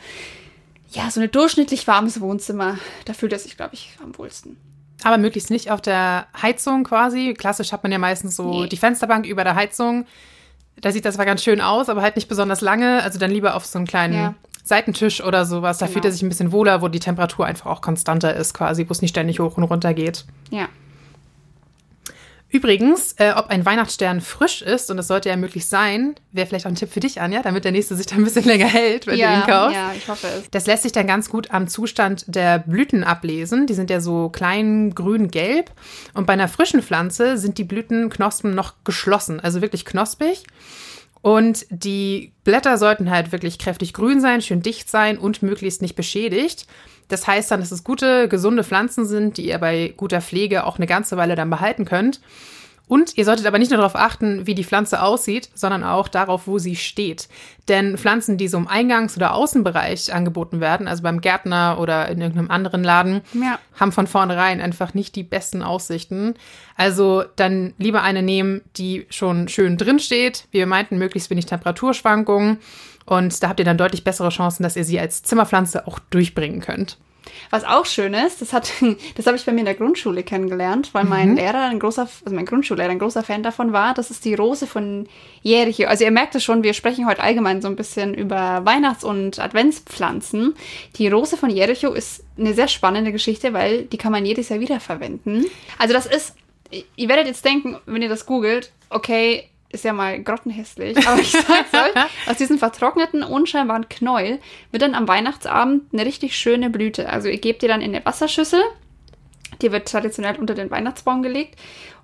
ja, 0.91 1.11
so 1.11 1.21
ein 1.21 1.31
durchschnittlich 1.31 1.87
warmes 1.87 2.21
Wohnzimmer, 2.21 2.79
da 3.07 3.15
fühlt 3.15 3.33
er 3.33 3.39
sich, 3.39 3.57
glaube 3.57 3.75
ich, 3.75 3.97
am 4.03 4.17
wohlsten. 4.19 4.59
Aber 5.05 5.19
möglichst 5.19 5.51
nicht 5.51 5.71
auf 5.71 5.81
der 5.81 6.27
Heizung 6.41 6.85
quasi. 6.85 7.35
Klassisch 7.37 7.73
hat 7.73 7.83
man 7.83 7.93
ja 7.93 7.99
meistens 7.99 8.37
so 8.37 8.63
nee. 8.63 8.69
die 8.69 8.77
Fensterbank 8.77 9.27
über 9.27 9.43
der 9.43 9.55
Heizung. 9.55 10.07
Da 10.81 10.93
sieht 10.93 11.05
das 11.05 11.17
zwar 11.17 11.27
ganz 11.27 11.43
schön 11.43 11.61
aus, 11.61 11.89
aber 11.89 12.03
halt 12.03 12.17
nicht 12.17 12.29
besonders 12.29 12.61
lange. 12.61 13.03
Also 13.03 13.19
dann 13.19 13.31
lieber 13.31 13.55
auf 13.55 13.65
so 13.65 13.79
einen 13.79 13.87
kleinen 13.87 14.15
ja. 14.15 14.35
Seitentisch 14.64 15.23
oder 15.23 15.44
sowas. 15.44 15.79
Da 15.79 15.87
genau. 15.87 15.94
fühlt 15.94 16.05
er 16.05 16.12
sich 16.12 16.23
ein 16.23 16.29
bisschen 16.29 16.53
wohler, 16.53 16.82
wo 16.82 16.88
die 16.88 17.00
Temperatur 17.00 17.47
einfach 17.47 17.67
auch 17.67 17.81
konstanter 17.81 18.35
ist, 18.35 18.55
quasi, 18.55 18.88
wo 18.88 18.93
es 18.93 19.03
nicht 19.03 19.11
ständig 19.11 19.41
hoch 19.41 19.56
und 19.56 19.64
runter 19.64 19.93
geht. 19.94 20.25
Ja. 20.50 20.69
Übrigens, 22.53 23.14
äh, 23.14 23.32
ob 23.35 23.49
ein 23.49 23.64
Weihnachtsstern 23.64 24.20
frisch 24.20 24.61
ist, 24.61 24.91
und 24.91 24.99
das 24.99 25.09
sollte 25.09 25.31
ja 25.31 25.37
möglich 25.37 25.67
sein, 25.67 26.14
wäre 26.32 26.47
vielleicht 26.47 26.67
auch 26.67 26.70
ein 26.70 26.75
Tipp 26.75 26.93
für 26.93 27.00
dich, 27.00 27.19
Anja, 27.19 27.41
damit 27.41 27.64
der 27.64 27.73
nächste 27.73 27.97
sich 27.97 28.05
dann 28.05 28.19
ein 28.19 28.25
bisschen 28.25 28.44
länger 28.47 28.67
hält, 28.67 29.06
wenn 29.06 29.19
ja, 29.19 29.37
du 29.37 29.41
ihn 29.41 29.47
kaufst. 29.47 29.75
Ja, 29.75 29.93
ich 29.97 30.06
hoffe 30.06 30.26
es. 30.26 30.50
Das 30.50 30.67
lässt 30.67 30.82
sich 30.82 30.93
dann 30.93 31.06
ganz 31.06 31.31
gut 31.31 31.50
am 31.50 31.67
Zustand 31.67 32.25
der 32.26 32.59
Blüten 32.59 33.05
ablesen. 33.05 33.67
Die 33.67 33.73
sind 33.73 33.88
ja 33.88 34.00
so 34.00 34.29
klein, 34.29 34.94
grün, 34.94 35.29
gelb. 35.29 35.70
Und 36.12 36.26
bei 36.26 36.35
einer 36.35 36.47
frischen 36.47 36.82
Pflanze 36.82 37.38
sind 37.38 37.56
die 37.56 37.64
Blütenknospen 37.64 38.55
noch 38.55 38.75
geschlossen, 38.85 39.41
also 39.41 39.62
wirklich 39.62 39.87
knospig. 39.87 40.44
Und 41.23 41.67
die 41.71 42.33
Blätter 42.43 42.77
sollten 42.79 43.11
halt 43.11 43.31
wirklich 43.31 43.59
kräftig 43.59 43.93
grün 43.93 44.21
sein, 44.21 44.43
schön 44.43 44.61
dicht 44.61 44.91
sein 44.91 45.17
und 45.17 45.43
möglichst 45.43 45.81
nicht 45.81 45.95
beschädigt. 45.95 46.67
Das 47.09 47.27
heißt 47.27 47.51
dann, 47.51 47.61
dass 47.61 47.71
es 47.71 47.85
gute, 47.85 48.29
gesunde 48.29 48.65
Pflanzen 48.65 49.07
sind, 49.07 49.37
die 49.37 49.47
ihr 49.47 49.59
bei 49.59 49.95
guter 49.97 50.21
Pflege 50.21 50.65
auch 50.65 50.77
eine 50.77 50.87
ganze 50.87 51.17
Weile 51.17 51.37
dann 51.37 51.51
behalten 51.51 51.85
könnt. 51.85 52.21
Und 52.88 53.16
ihr 53.16 53.25
solltet 53.25 53.47
aber 53.47 53.59
nicht 53.59 53.71
nur 53.71 53.78
darauf 53.78 53.97
achten, 53.97 54.47
wie 54.47 54.54
die 54.54 54.64
Pflanze 54.64 55.02
aussieht, 55.02 55.49
sondern 55.54 55.83
auch 55.83 56.09
darauf, 56.09 56.47
wo 56.47 56.59
sie 56.59 56.76
steht. 56.76 57.28
Denn 57.68 57.97
Pflanzen, 57.97 58.37
die 58.37 58.49
so 58.49 58.59
im 58.59 58.68
Eingangs- 58.68 59.16
oder 59.16 59.35
Außenbereich 59.35 60.12
angeboten 60.12 60.61
werden, 60.61 60.88
also 60.88 61.02
beim 61.02 61.21
Gärtner 61.21 61.78
oder 61.80 62.09
in 62.09 62.21
irgendeinem 62.21 62.50
anderen 62.50 62.85
Laden, 62.85 63.23
ja. 63.33 63.59
haben 63.78 63.92
von 63.92 64.07
vornherein 64.07 64.61
einfach 64.61 64.95
nicht 64.95 65.16
die 65.16 65.23
besten 65.23 65.62
Aussichten. 65.62 66.35
Also 66.76 67.25
dann 67.37 67.73
lieber 67.78 68.02
eine 68.02 68.23
nehmen, 68.23 68.61
die 68.76 69.07
schon 69.09 69.49
schön 69.49 69.78
drin 69.78 69.99
steht. 69.99 70.47
Wie 70.50 70.59
wir 70.59 70.66
meinten, 70.66 70.99
möglichst 70.99 71.30
wenig 71.30 71.47
Temperaturschwankungen. 71.47 72.59
Und 73.07 73.42
da 73.42 73.49
habt 73.49 73.59
ihr 73.59 73.64
dann 73.64 73.78
deutlich 73.78 74.04
bessere 74.04 74.28
Chancen, 74.28 74.62
dass 74.62 74.76
ihr 74.76 74.85
sie 74.85 75.00
als 75.00 75.23
Zimmerpflanze 75.23 75.87
auch 75.87 75.99
durchbringen 75.99 76.61
könnt. 76.61 76.99
Was 77.50 77.64
auch 77.64 77.87
schön 77.87 78.14
ist, 78.14 78.41
das, 78.41 78.52
hat, 78.52 78.71
das 79.14 79.26
habe 79.26 79.37
ich 79.37 79.45
bei 79.45 79.52
mir 79.52 79.61
in 79.61 79.67
der 79.67 79.75
Grundschule 79.75 80.23
kennengelernt, 80.23 80.91
weil 80.93 81.05
mein 81.05 81.31
mhm. 81.31 81.37
Lehrer, 81.37 81.67
ein 81.67 81.79
großer, 81.79 82.02
also 82.02 82.35
mein 82.35 82.47
Grundschullehrer 82.47 82.91
ein 82.91 82.99
großer 82.99 83.23
Fan 83.23 83.43
davon 83.43 83.73
war. 83.73 83.95
Das 83.95 84.11
ist 84.11 84.25
die 84.25 84.35
Rose 84.35 84.67
von 84.67 85.07
Jericho. 85.43 85.85
Also 85.85 86.05
ihr 86.05 86.11
merkt 86.11 86.35
es 86.35 86.45
schon, 86.45 86.62
wir 86.62 86.75
sprechen 86.75 87.07
heute 87.07 87.23
allgemein 87.23 87.62
so 87.62 87.69
ein 87.69 87.76
bisschen 87.76 88.14
über 88.14 88.64
Weihnachts- 88.64 89.05
und 89.05 89.38
Adventspflanzen. 89.38 90.55
Die 90.97 91.09
Rose 91.09 91.37
von 91.37 91.50
Jericho 91.50 91.93
ist 91.93 92.25
eine 92.38 92.55
sehr 92.55 92.69
spannende 92.69 93.12
Geschichte, 93.12 93.52
weil 93.52 93.85
die 93.85 93.99
kann 93.99 94.12
man 94.12 94.26
jedes 94.26 94.49
Jahr 94.49 94.61
wiederverwenden. 94.61 95.47
Also 95.79 95.95
das 95.95 96.07
ist, 96.07 96.35
ihr 96.97 97.09
werdet 97.09 97.26
jetzt 97.26 97.45
denken, 97.45 97.79
wenn 97.87 98.02
ihr 98.02 98.09
das 98.09 98.26
googelt, 98.26 98.73
okay, 98.91 99.49
ist 99.73 99.85
ja 99.85 99.93
mal 99.93 100.23
grottenhässlich, 100.23 100.97
aber 101.07 101.21
ich 101.21 101.33
sag's 101.33 101.49
euch, 101.73 102.02
aus 102.31 102.37
diesem 102.37 102.59
vertrockneten, 102.59 103.23
unscheinbaren 103.23 103.88
Knäuel 103.88 104.38
wird 104.71 104.83
dann 104.83 104.95
am 104.95 105.09
Weihnachtsabend 105.09 105.93
eine 105.93 106.07
richtig 106.07 106.37
schöne 106.37 106.71
Blüte. 106.71 107.09
Also 107.09 107.29
ihr 107.29 107.38
gebt 107.38 107.62
die 107.62 107.69
dann 107.69 107.81
in 107.81 107.95
eine 107.95 108.05
Wasserschüssel, 108.05 108.62
die 109.61 109.73
wird 109.73 109.88
traditionell 109.88 110.37
unter 110.37 110.55
den 110.55 110.71
Weihnachtsbaum 110.71 111.23
gelegt 111.23 111.59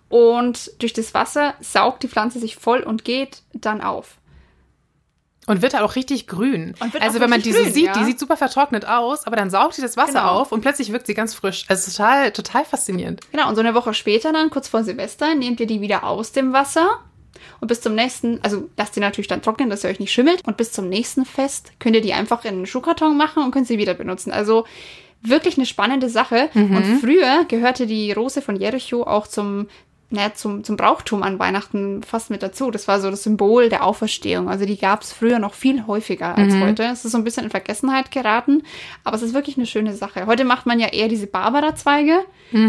und 0.09 0.71
durch 0.81 0.93
das 0.93 1.13
Wasser 1.15 1.55
saugt 1.61 2.03
die 2.03 2.09
Pflanze 2.09 2.39
sich 2.41 2.57
voll 2.57 2.81
und 2.81 3.05
geht 3.05 3.43
dann 3.53 3.81
auf. 3.81 4.17
Und 5.47 5.63
wird 5.63 5.75
auch 5.81 5.97
richtig 5.97 6.27
grün. 6.27 6.75
also 7.01 7.21
wenn 7.21 7.31
man 7.31 7.41
die 7.41 7.53
grün, 7.53 7.73
sieht, 7.73 7.87
ja. 7.87 7.93
die 7.95 8.05
sieht 8.05 8.19
super 8.19 8.37
vertrocknet 8.37 8.87
aus, 8.87 9.27
aber 9.27 9.37
dann 9.37 9.49
saugt 9.49 9.79
die 9.79 9.81
das 9.81 9.97
Wasser 9.97 10.21
Genau. 10.21 10.41
auf 10.41 10.53
und 10.53 10.61
plötzlich 10.61 10.93
wirkt 10.93 11.07
sie 11.07 11.15
ganz 11.15 11.33
frisch. 11.33 11.65
Also 11.69 11.91
total, 11.91 12.33
total 12.33 12.67
faszinierend. 12.67 13.23
Genau, 13.33 13.49
und 13.49 13.55
so 13.55 13.63
eine 13.63 13.75
Woche 13.75 13.95
später 13.95 14.33
dann, 14.35 14.51
kurz 14.51 14.69
vor 14.69 14.85
Silvester, 14.85 15.35
nehmt 15.35 15.59
ihr 15.61 15.67
die 15.67 15.81
wieder 15.81 16.05
aus 16.05 16.33
dem 16.33 16.53
Wasser. 16.53 17.01
Und 17.61 17.69
bis 17.69 17.81
zum 17.81 17.95
nächsten, 17.95 18.43
also 18.43 18.69
lasst 18.77 18.97
die 18.97 19.01
natürlich 19.01 19.29
dann 19.29 19.43
trocknen, 19.43 19.71
dass 19.71 19.83
sie 19.83 19.89
euch 19.89 20.01
nicht 20.01 20.13
schimmelt. 20.13 20.43
Und 20.47 20.57
bis 20.57 20.73
zum 20.73 20.89
nächsten 20.89 21.25
Fest 21.25 21.73
könnt 21.79 21.97
ihr 21.97 22.03
die 22.03 22.13
einfach 22.13 22.45
in 22.45 22.55
einen 22.55 22.67
Schuhkarton 22.67 23.17
machen 23.17 23.43
und 23.43 23.51
könnt 23.51 23.67
sie 23.67 23.79
wieder 23.79 23.95
benutzen. 23.95 24.33
Also 24.33 24.65
wirklich 25.23 25.57
eine 25.57 25.67
spannende 25.67 26.09
Sache. 26.09 26.51
Und 26.55 27.01
früher 27.01 27.45
gehörte 27.49 27.87
die 27.87 28.13
Rose 28.13 28.43
von 28.43 28.57
Jericho 28.57 29.03
auch 29.03 29.27
zum, 29.27 29.69
naja, 30.11 30.33
zum, 30.33 30.65
zum 30.65 30.79
Brauchtum 30.79 31.23
an 31.23 31.39
Weihnachten 31.39 32.03
fast 32.03 32.31
mit 32.31 32.43
dazu. 32.43 32.71
Das 32.71 32.89
war 32.89 32.99
so 32.99 33.11
das 33.11 33.25
Symbol 33.25 33.69
der 33.69 33.85
Auferstehung. 33.85 34.49
Also 34.49 34.65
die 34.65 34.79
gab 34.79 35.03
es 35.03 35.13
früher 35.13 35.39
noch 35.39 35.53
viel 35.53 35.87
häufiger 35.87 36.35
als 36.35 36.55
heute. 36.55 36.85
Es 36.85 37.05
ist 37.05 37.13
so 37.13 37.19
ein 37.19 37.25
bisschen 37.25 37.45
in 37.45 37.51
Vergessenheit 37.51 38.11
geraten, 38.11 38.63
aber 39.05 39.17
es 39.17 39.23
ist 39.23 39.35
wirklich 39.35 39.59
eine 39.59 39.67
schöne 39.67 39.95
Sache. 39.95 40.25
Heute 40.25 40.45
macht 40.45 40.65
man 40.65 40.81
ja 40.81 40.89
eher 40.89 41.09
diese 41.09 41.27
Barbara-Zweige, 41.27 42.21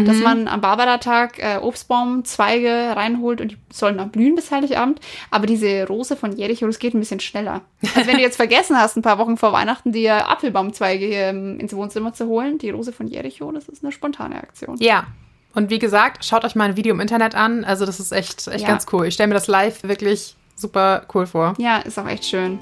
dass 0.04 0.18
man 0.18 0.48
am 0.48 0.60
Barbara-Tag 0.60 1.38
äh, 1.38 1.56
Obstbaumzweige 1.62 2.94
reinholt 2.94 3.40
und 3.40 3.52
die 3.52 3.56
sollen 3.72 3.96
dann 3.96 4.10
blühen 4.10 4.34
bis 4.34 4.50
Heiligabend. 4.50 5.00
Aber 5.30 5.46
diese 5.46 5.86
Rose 5.86 6.16
von 6.16 6.36
Jericho, 6.36 6.66
das 6.66 6.78
geht 6.78 6.92
ein 6.92 7.00
bisschen 7.00 7.20
schneller. 7.20 7.62
Also 7.94 8.06
wenn 8.06 8.16
du 8.16 8.22
jetzt 8.22 8.36
vergessen 8.44 8.76
hast, 8.76 8.96
ein 8.96 9.02
paar 9.02 9.18
Wochen 9.18 9.38
vor 9.38 9.54
Weihnachten 9.54 9.92
dir 9.92 10.28
Apfelbaumzweige 10.28 11.06
hier 11.06 11.28
ähm, 11.28 11.58
ins 11.58 11.74
Wohnzimmer 11.74 12.12
zu 12.12 12.26
holen, 12.26 12.58
die 12.58 12.68
Rose 12.68 12.92
von 12.92 13.06
Jericho, 13.06 13.50
das 13.50 13.66
ist 13.68 13.82
eine 13.82 13.92
spontane 13.92 14.36
Aktion. 14.36 14.76
Ja. 14.78 15.06
Und 15.54 15.70
wie 15.70 15.78
gesagt, 15.78 16.24
schaut 16.24 16.44
euch 16.44 16.54
mal 16.54 16.64
ein 16.68 16.76
Video 16.76 16.94
im 16.94 17.00
Internet 17.00 17.34
an. 17.34 17.64
Also 17.64 17.84
das 17.86 17.98
ist 18.00 18.12
echt, 18.12 18.46
echt 18.46 18.62
Ja. 18.62 18.68
ganz 18.68 18.86
cool. 18.92 19.06
Ich 19.06 19.14
stelle 19.14 19.28
mir 19.28 19.34
das 19.34 19.48
live 19.48 19.82
wirklich 19.82 20.36
super 20.54 21.04
cool 21.14 21.26
vor. 21.26 21.54
Ja, 21.58 21.78
ist 21.78 21.98
auch 21.98 22.06
echt 22.06 22.24
schön. 22.24 22.60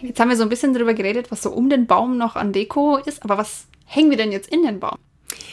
Jetzt 0.00 0.20
haben 0.20 0.28
wir 0.28 0.36
so 0.36 0.42
ein 0.44 0.48
bisschen 0.48 0.72
darüber 0.72 0.94
geredet, 0.94 1.30
was 1.30 1.42
so 1.42 1.50
um 1.50 1.68
den 1.68 1.86
Baum 1.86 2.16
noch 2.16 2.36
an 2.36 2.52
Deko 2.52 2.96
ist, 2.98 3.22
aber 3.24 3.36
was 3.36 3.66
hängen 3.84 4.10
wir 4.10 4.16
denn 4.16 4.32
jetzt 4.32 4.48
in 4.48 4.62
den 4.62 4.78
Baum? 4.80 4.96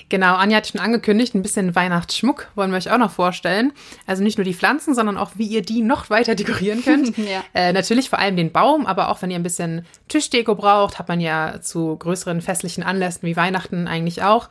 Genau, 0.09 0.35
Anja 0.35 0.57
hat 0.57 0.67
schon 0.67 0.81
angekündigt, 0.81 1.33
ein 1.33 1.41
bisschen 1.41 1.73
Weihnachtsschmuck 1.73 2.47
wollen 2.53 2.69
wir 2.71 2.77
euch 2.77 2.91
auch 2.91 2.97
noch 2.97 3.11
vorstellen. 3.11 3.73
Also 4.05 4.23
nicht 4.23 4.37
nur 4.37 4.45
die 4.45 4.53
Pflanzen, 4.53 4.93
sondern 4.93 5.17
auch, 5.17 5.31
wie 5.35 5.47
ihr 5.47 5.63
die 5.63 5.81
noch 5.81 6.09
weiter 6.09 6.35
dekorieren 6.35 6.83
könnt. 6.83 7.15
Ja. 7.25 7.43
äh, 7.53 7.73
natürlich 7.73 8.09
vor 8.09 8.19
allem 8.19 8.35
den 8.35 8.51
Baum, 8.51 8.85
aber 8.85 9.09
auch 9.09 9.21
wenn 9.21 9.31
ihr 9.31 9.37
ein 9.37 9.43
bisschen 9.43 9.85
Tischdeko 10.09 10.53
braucht, 10.53 10.99
hat 10.99 11.07
man 11.07 11.19
ja 11.19 11.59
zu 11.61 11.95
größeren 11.95 12.41
festlichen 12.41 12.83
Anlässen 12.83 13.23
wie 13.23 13.35
Weihnachten 13.35 13.87
eigentlich 13.87 14.21
auch. 14.21 14.49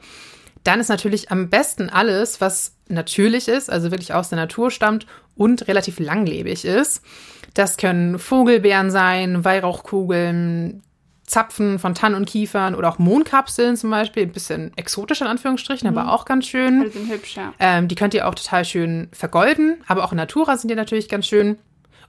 Dann 0.64 0.80
ist 0.80 0.88
natürlich 0.88 1.30
am 1.30 1.50
besten 1.50 1.90
alles, 1.90 2.40
was 2.40 2.72
natürlich 2.88 3.48
ist, 3.48 3.70
also 3.70 3.90
wirklich 3.90 4.12
aus 4.12 4.30
der 4.30 4.38
Natur 4.38 4.70
stammt 4.70 5.06
und 5.36 5.68
relativ 5.68 6.00
langlebig 6.00 6.64
ist. 6.64 7.02
Das 7.52 7.76
können 7.76 8.18
Vogelbeeren 8.18 8.90
sein, 8.90 9.44
Weihrauchkugeln, 9.44 10.82
Zapfen 11.26 11.78
von 11.78 11.94
Tannen 11.94 12.16
und 12.16 12.26
Kiefern 12.26 12.74
oder 12.74 12.88
auch 12.88 12.98
Mondkapseln 12.98 13.76
zum 13.76 13.90
Beispiel. 13.90 14.24
Ein 14.24 14.32
bisschen 14.32 14.72
exotisch 14.76 15.20
in 15.20 15.26
Anführungsstrichen, 15.26 15.88
aber 15.88 16.12
auch 16.12 16.24
ganz 16.24 16.46
schön. 16.46 16.80
Alle 16.80 16.90
sind 16.90 17.10
hübsch, 17.10 17.36
ja. 17.36 17.54
Ähm, 17.58 17.88
die 17.88 17.94
könnt 17.94 18.14
ihr 18.14 18.28
auch 18.28 18.34
total 18.34 18.64
schön 18.64 19.08
vergolden, 19.12 19.82
aber 19.86 20.04
auch 20.04 20.12
in 20.12 20.16
Natura 20.16 20.56
sind 20.56 20.70
die 20.70 20.74
natürlich 20.74 21.08
ganz 21.08 21.26
schön. 21.26 21.58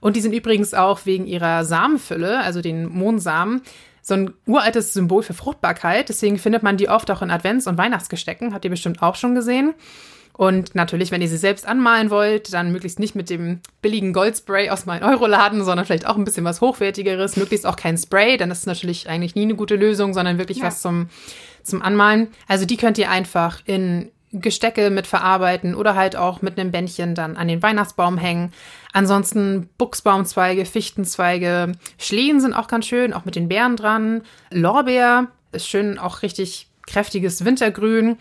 Und 0.00 0.16
die 0.16 0.20
sind 0.20 0.34
übrigens 0.34 0.74
auch 0.74 1.06
wegen 1.06 1.26
ihrer 1.26 1.64
Samenfülle, 1.64 2.40
also 2.40 2.60
den 2.60 2.86
Mohnsamen, 2.86 3.62
so 4.02 4.14
ein 4.14 4.34
uraltes 4.46 4.92
Symbol 4.92 5.22
für 5.22 5.34
Fruchtbarkeit. 5.34 6.08
Deswegen 6.10 6.38
findet 6.38 6.62
man 6.62 6.76
die 6.76 6.88
oft 6.88 7.10
auch 7.10 7.22
in 7.22 7.30
Advents- 7.30 7.66
und 7.66 7.78
Weihnachtsgestecken. 7.78 8.54
Habt 8.54 8.64
ihr 8.64 8.70
bestimmt 8.70 9.02
auch 9.02 9.16
schon 9.16 9.34
gesehen. 9.34 9.74
Und 10.36 10.74
natürlich, 10.74 11.10
wenn 11.10 11.22
ihr 11.22 11.28
sie 11.28 11.38
selbst 11.38 11.66
anmalen 11.66 12.10
wollt, 12.10 12.52
dann 12.52 12.70
möglichst 12.70 12.98
nicht 12.98 13.14
mit 13.14 13.30
dem 13.30 13.60
billigen 13.80 14.12
Goldspray 14.12 14.68
aus 14.68 14.84
meinem 14.84 15.02
Euroladen, 15.02 15.64
sondern 15.64 15.86
vielleicht 15.86 16.06
auch 16.06 16.16
ein 16.16 16.24
bisschen 16.24 16.44
was 16.44 16.60
Hochwertigeres. 16.60 17.36
Möglichst 17.36 17.64
auch 17.66 17.76
kein 17.76 17.96
Spray, 17.96 18.36
dann 18.36 18.50
ist 18.50 18.58
es 18.60 18.66
natürlich 18.66 19.08
eigentlich 19.08 19.34
nie 19.34 19.42
eine 19.42 19.54
gute 19.54 19.76
Lösung, 19.76 20.12
sondern 20.12 20.36
wirklich 20.36 20.58
Ja. 20.58 20.64
was 20.64 20.82
zum, 20.82 21.08
zum 21.62 21.80
Anmalen. 21.80 22.28
Also 22.48 22.66
die 22.66 22.76
könnt 22.76 22.98
ihr 22.98 23.10
einfach 23.10 23.62
in 23.64 24.10
Gestecke 24.32 24.90
mit 24.90 25.06
verarbeiten 25.06 25.74
oder 25.74 25.94
halt 25.94 26.16
auch 26.16 26.42
mit 26.42 26.58
einem 26.58 26.70
Bändchen 26.70 27.14
dann 27.14 27.38
an 27.38 27.48
den 27.48 27.62
Weihnachtsbaum 27.62 28.18
hängen. 28.18 28.52
Ansonsten 28.92 29.70
Buchsbaumzweige, 29.78 30.66
Fichtenzweige, 30.66 31.72
Schlehen 31.96 32.40
sind 32.40 32.52
auch 32.52 32.68
ganz 32.68 32.86
schön, 32.86 33.14
auch 33.14 33.24
mit 33.24 33.36
den 33.36 33.48
Beeren 33.48 33.76
dran. 33.76 34.22
Lorbeer 34.50 35.28
ist 35.52 35.66
schön, 35.66 35.98
auch 35.98 36.20
richtig 36.20 36.68
kräftiges 36.86 37.44
Wintergrün 37.44 38.16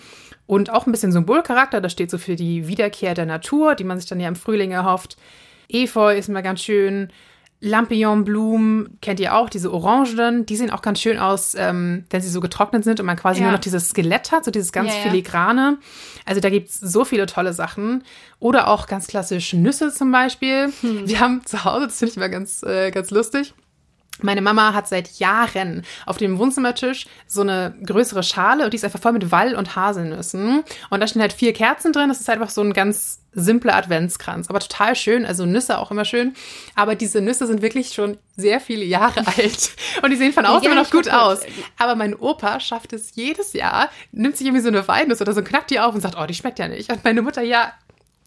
und 0.47 0.69
auch 0.69 0.85
ein 0.85 0.91
bisschen 0.91 1.11
Symbolcharakter. 1.11 1.81
Das 1.81 1.91
steht 1.91 2.11
so 2.11 2.17
für 2.17 2.35
die 2.35 2.67
Wiederkehr 2.67 3.13
der 3.13 3.25
Natur, 3.25 3.75
die 3.75 3.83
man 3.83 3.99
sich 3.99 4.09
dann 4.09 4.19
ja 4.19 4.27
im 4.27 4.35
Frühling 4.35 4.71
erhofft. 4.71 5.17
Efeu 5.69 6.15
ist 6.15 6.29
immer 6.29 6.41
ganz 6.41 6.61
schön. 6.61 7.09
Lampignonblumen 7.61 8.97
kennt 9.01 9.19
ihr 9.19 9.33
auch, 9.35 9.49
diese 9.49 9.73
Orangen, 9.73 10.45
die 10.45 10.55
sehen 10.55 10.69
auch 10.69 10.81
ganz 10.81 10.99
schön 10.99 11.17
aus, 11.17 11.55
ähm, 11.55 12.03
wenn 12.09 12.21
sie 12.21 12.29
so 12.29 12.39
getrocknet 12.41 12.83
sind 12.83 12.99
und 12.99 13.05
man 13.05 13.15
quasi 13.15 13.39
Ja. 13.39 13.45
nur 13.45 13.53
noch 13.53 13.59
dieses 13.61 13.89
Skelett 13.89 14.31
hat, 14.31 14.45
so 14.45 14.51
dieses 14.51 14.71
ganz 14.71 14.93
Ja, 14.93 15.01
filigrane. 15.01 15.77
Also 16.25 16.41
da 16.41 16.49
gibt's 16.49 16.79
so 16.79 17.05
viele 17.05 17.25
tolle 17.25 17.53
Sachen. 17.53 18.03
Oder 18.39 18.67
auch 18.67 18.87
ganz 18.87 19.07
klassisch 19.07 19.53
Nüsse 19.53 19.91
zum 19.91 20.11
Beispiel. 20.11 20.71
Hm. 20.81 21.07
Wir 21.07 21.19
haben 21.19 21.45
zu 21.45 21.63
Hause, 21.63 21.87
das 21.87 21.97
finde 21.99 22.11
ich 22.11 22.17
mal 22.17 22.29
ganz, 22.29 22.61
äh, 22.63 22.91
ganz 22.91 23.09
lustig. 23.11 23.53
Meine 24.21 24.41
Mama 24.41 24.73
hat 24.73 24.87
seit 24.87 25.19
Jahren 25.19 25.85
auf 26.05 26.17
dem 26.17 26.39
Wohnzimmertisch 26.39 27.07
so 27.27 27.41
eine 27.41 27.75
größere 27.85 28.23
Schale 28.23 28.63
und 28.63 28.71
die 28.71 28.77
ist 28.77 28.85
einfach 28.85 29.01
voll 29.01 29.11
mit 29.11 29.31
Wall- 29.31 29.55
und 29.55 29.75
Haselnüssen. 29.75 30.63
Und 30.89 30.99
da 30.99 31.07
stehen 31.07 31.21
halt 31.21 31.33
vier 31.33 31.53
Kerzen 31.53 31.91
drin. 31.91 32.07
Das 32.07 32.21
ist 32.21 32.29
einfach 32.29 32.49
so 32.49 32.61
ein 32.61 32.73
ganz 32.73 33.19
simpler 33.33 33.75
Adventskranz. 33.75 34.49
Aber 34.49 34.59
total 34.59 34.95
schön. 34.95 35.25
Also 35.25 35.45
Nüsse 35.45 35.77
auch 35.77 35.91
immer 35.91 36.05
schön. 36.05 36.33
Aber 36.75 36.95
diese 36.95 37.19
Nüsse 37.21 37.45
sind 37.45 37.61
wirklich 37.61 37.89
schon 37.93 38.17
sehr 38.37 38.61
viele 38.61 38.85
Jahre 38.85 39.25
alt. 39.37 39.71
Und 40.01 40.09
die 40.09 40.15
sehen 40.15 40.31
von 40.31 40.45
außen 40.45 40.63
Ja, 40.63 40.71
immer 40.71 40.81
noch 40.81 40.91
gut 40.91 41.09
aus. 41.09 41.41
Aber 41.77 41.95
mein 41.95 42.15
Opa 42.15 42.61
schafft 42.61 42.93
es 42.93 43.15
jedes 43.15 43.51
Jahr, 43.53 43.89
nimmt 44.13 44.37
sich 44.37 44.47
irgendwie 44.47 44.63
so 44.63 44.69
eine 44.69 44.87
Walnuss 44.87 45.21
oder 45.21 45.33
so, 45.33 45.43
knackt 45.43 45.71
die 45.71 45.79
auf 45.81 45.93
und 45.93 46.01
sagt, 46.01 46.15
oh, 46.17 46.25
die 46.25 46.33
schmeckt 46.33 46.59
ja 46.59 46.69
nicht. 46.69 46.89
Und 46.89 47.03
meine 47.03 47.21
Mutter, 47.21 47.41
ja, 47.41 47.73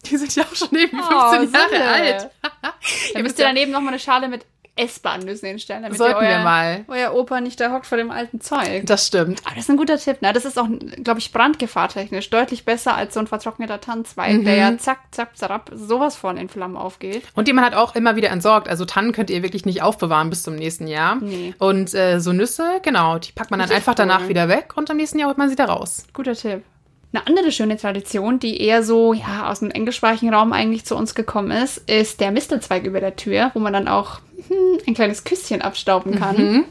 die 0.05 0.17
sind 0.17 0.33
ja 0.35 0.43
auch 0.43 0.55
schon 0.55 0.69
irgendwie 0.71 1.03
15 1.03 1.51
Jahre 1.53 1.83
alt. 1.91 2.29
Dann 3.13 3.23
müsst 3.23 3.39
ihr 3.39 3.45
daneben 3.45 3.71
noch 3.71 3.81
mal 3.81 3.89
eine 3.89 3.99
Schale 3.99 4.27
mit 4.27 4.45
essbaren 4.79 5.21
Nüssen 5.21 5.49
hinstellen, 5.49 5.83
damit 5.83 5.97
Sollten 5.97 6.23
ihr 6.23 6.29
wir 6.29 6.35
euer, 6.37 6.43
mal. 6.43 6.85
euer 6.87 7.13
Opa 7.13 7.41
nicht 7.41 7.59
da 7.59 7.71
hockt 7.71 7.85
vor 7.85 7.97
dem 7.97 8.11
alten 8.11 8.39
Zeug. 8.39 8.85
Das 8.85 9.07
stimmt. 9.07 9.41
Aber 9.45 9.55
das 9.55 9.65
ist 9.65 9.69
ein 9.69 9.77
guter 9.77 9.97
Tipp, 9.97 10.21
ne? 10.21 10.31
Das 10.33 10.45
ist 10.45 10.57
auch, 10.57 10.67
glaube 11.03 11.19
ich, 11.19 11.31
brandgefahrtechnisch 11.31 12.29
deutlich 12.29 12.65
besser 12.65 12.95
als 12.95 13.13
so 13.13 13.19
ein 13.19 13.27
vertrockneter 13.27 13.81
Tannenzweig, 13.81 14.43
der 14.45 14.55
ja 14.55 14.77
zack, 14.77 14.99
zack, 15.11 15.37
zerab, 15.37 15.69
sowas 15.73 16.15
von 16.15 16.37
in 16.37 16.49
Flammen 16.49 16.77
aufgeht. 16.77 17.23
Und 17.35 17.47
die 17.47 17.53
man 17.53 17.63
halt 17.63 17.75
auch 17.75 17.95
immer 17.95 18.15
wieder 18.15 18.29
entsorgt. 18.29 18.69
Also 18.69 18.85
Tannen 18.85 19.11
könnt 19.11 19.29
ihr 19.29 19.43
wirklich 19.43 19.65
nicht 19.65 19.81
aufbewahren 19.81 20.29
bis 20.29 20.43
zum 20.43 20.55
nächsten 20.55 20.87
Jahr. 20.87 21.17
Nee. 21.17 21.53
Und 21.59 21.93
äh, 21.93 22.19
so 22.19 22.31
Nüsse, 22.31 22.79
genau, 22.81 23.17
die 23.19 23.31
packt 23.31 23.51
man 23.51 23.59
dann 23.59 23.71
einfach 23.71 23.95
danach 23.95 24.21
cool. 24.21 24.29
wieder 24.29 24.47
weg 24.47 24.73
und 24.75 24.89
am 24.89 24.97
nächsten 24.97 25.19
Jahr 25.19 25.27
holt 25.27 25.37
man 25.37 25.49
sie 25.49 25.55
da 25.55 25.65
raus. 25.65 26.05
Guter 26.13 26.33
Tipp. 26.33 26.63
Eine 27.11 27.25
andere 27.25 27.51
schöne 27.51 27.75
Tradition, 27.75 28.37
die 28.37 28.61
eher 28.61 28.83
so 28.83 29.13
ja, 29.13 29.49
aus 29.49 29.61
dem 29.61 29.71
englischsprachigen 29.71 30.31
Raum 30.31 30.53
eigentlich 30.53 30.85
zu 30.85 30.95
uns 30.95 31.15
gekommen 31.15 31.49
ist, 31.49 31.77
ist 31.89 32.19
der 32.19 32.31
Mistelzweig 32.31 32.83
über 32.83 32.99
der 32.99 33.15
Tür, 33.15 33.49
wo 33.55 33.59
man 33.59 33.73
dann 33.73 33.87
auch 33.87 34.19
hm, 34.49 34.79
ein 34.87 34.93
kleines 34.93 35.23
Küsschen 35.23 35.61
abstauben 35.61 36.15
kann. 36.15 36.65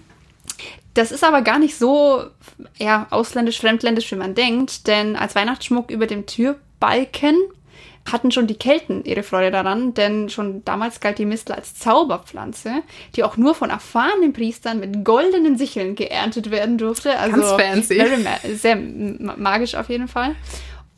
Das 0.94 1.12
ist 1.12 1.22
aber 1.24 1.42
gar 1.42 1.58
nicht 1.58 1.76
so 1.76 2.24
ja, 2.78 3.06
ausländisch, 3.10 3.60
fremdländisch, 3.60 4.10
wie 4.10 4.16
man 4.16 4.34
denkt, 4.34 4.86
denn 4.88 5.14
als 5.16 5.34
Weihnachtsschmuck 5.34 5.90
über 5.90 6.06
dem 6.06 6.26
Türbalken 6.26 7.36
hatten 8.10 8.32
schon 8.32 8.46
die 8.46 8.54
Kelten 8.56 9.04
ihre 9.04 9.22
Freude 9.22 9.50
daran, 9.50 9.92
denn 9.94 10.30
schon 10.30 10.64
damals 10.64 11.00
galt 11.00 11.18
die 11.18 11.26
Mistel 11.26 11.52
als 11.54 11.74
Zauberpflanze, 11.74 12.82
die 13.14 13.22
auch 13.22 13.36
nur 13.36 13.54
von 13.54 13.70
erfahrenen 13.70 14.32
Priestern 14.32 14.80
mit 14.80 15.04
goldenen 15.04 15.58
Sicheln 15.58 15.94
geerntet 15.94 16.50
werden 16.50 16.78
durfte. 16.78 17.16
Also 17.18 17.36
Ganz 17.36 17.62
fancy. 17.62 18.02
Ma 18.24 18.38
sehr 18.54 18.76
ma- 18.76 19.36
magisch 19.36 19.74
auf 19.74 19.90
jeden 19.90 20.08
Fall. 20.08 20.34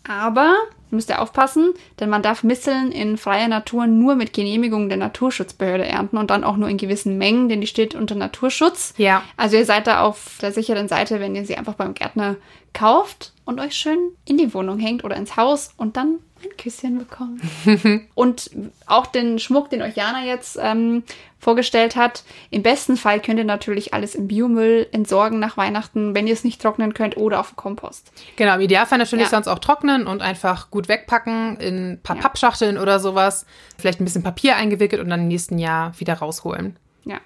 Aber 0.04 0.54
müsst 0.90 1.10
ihr 1.10 1.20
aufpassen, 1.20 1.72
denn 2.00 2.10
man 2.10 2.22
darf 2.22 2.42
Misteln 2.42 2.90
in 2.90 3.16
freier 3.16 3.48
Natur 3.48 3.86
nur 3.86 4.16
mit 4.16 4.32
Genehmigung 4.32 4.88
der 4.88 4.98
Naturschutzbehörde 4.98 5.86
ernten 5.86 6.16
und 6.16 6.30
dann 6.30 6.44
auch 6.44 6.56
nur 6.56 6.68
in 6.68 6.78
gewissen 6.78 7.18
Mengen, 7.18 7.48
denn 7.48 7.60
die 7.60 7.66
steht 7.66 7.94
unter 7.94 8.14
Naturschutz. 8.14 8.94
Ja. 8.96 9.22
Also 9.36 9.56
ihr 9.56 9.64
seid 9.64 9.86
da 9.86 10.02
auf 10.02 10.38
der 10.42 10.52
sicheren 10.52 10.88
Seite, 10.88 11.20
wenn 11.20 11.36
ihr 11.36 11.44
sie 11.44 11.56
einfach 11.56 11.74
beim 11.74 11.94
Gärtner 11.94 12.36
kauft 12.72 13.32
und 13.44 13.60
euch 13.60 13.74
schön 13.74 13.98
in 14.24 14.38
die 14.38 14.52
Wohnung 14.54 14.78
hängt 14.78 15.04
oder 15.04 15.16
ins 15.16 15.36
Haus 15.36 15.74
und 15.76 15.96
dann 15.96 16.18
ein 16.42 16.56
Küsschen 16.56 16.98
bekommt. 16.98 17.40
und 18.14 18.50
auch 18.86 19.06
den 19.06 19.38
Schmuck, 19.38 19.70
den 19.70 19.82
euch 19.82 19.96
Jana 19.96 20.24
jetzt 20.24 20.58
ähm, 20.60 21.02
vorgestellt 21.38 21.96
hat. 21.96 22.24
Im 22.50 22.62
besten 22.62 22.96
Fall 22.96 23.20
könnt 23.20 23.38
ihr 23.38 23.44
natürlich 23.44 23.94
alles 23.94 24.14
im 24.14 24.28
Biomüll 24.28 24.86
entsorgen 24.92 25.38
nach 25.38 25.56
Weihnachten, 25.56 26.14
wenn 26.14 26.26
ihr 26.26 26.32
es 26.34 26.44
nicht 26.44 26.60
trocknen 26.60 26.94
könnt 26.94 27.16
oder 27.16 27.40
auf 27.40 27.50
dem 27.50 27.56
Kompost. 27.56 28.12
Genau, 28.36 28.54
im 28.54 28.60
Idealfall 28.60 28.98
natürlich 28.98 29.24
Ja. 29.26 29.30
sonst 29.30 29.48
auch 29.48 29.58
trocknen 29.58 30.06
und 30.06 30.22
einfach 30.22 30.70
gut 30.70 30.88
wegpacken 30.88 31.56
in 31.58 31.92
ein 31.92 32.00
paar 32.02 32.16
Ja. 32.16 32.22
Pappschachteln 32.22 32.78
oder 32.78 33.00
sowas. 33.00 33.46
Vielleicht 33.78 34.00
ein 34.00 34.04
bisschen 34.04 34.22
Papier 34.22 34.56
eingewickelt 34.56 35.00
und 35.02 35.08
dann 35.10 35.20
im 35.20 35.28
nächsten 35.28 35.58
Jahr 35.58 35.98
wieder 35.98 36.14
rausholen. 36.14 36.76
Ja. 37.04 37.18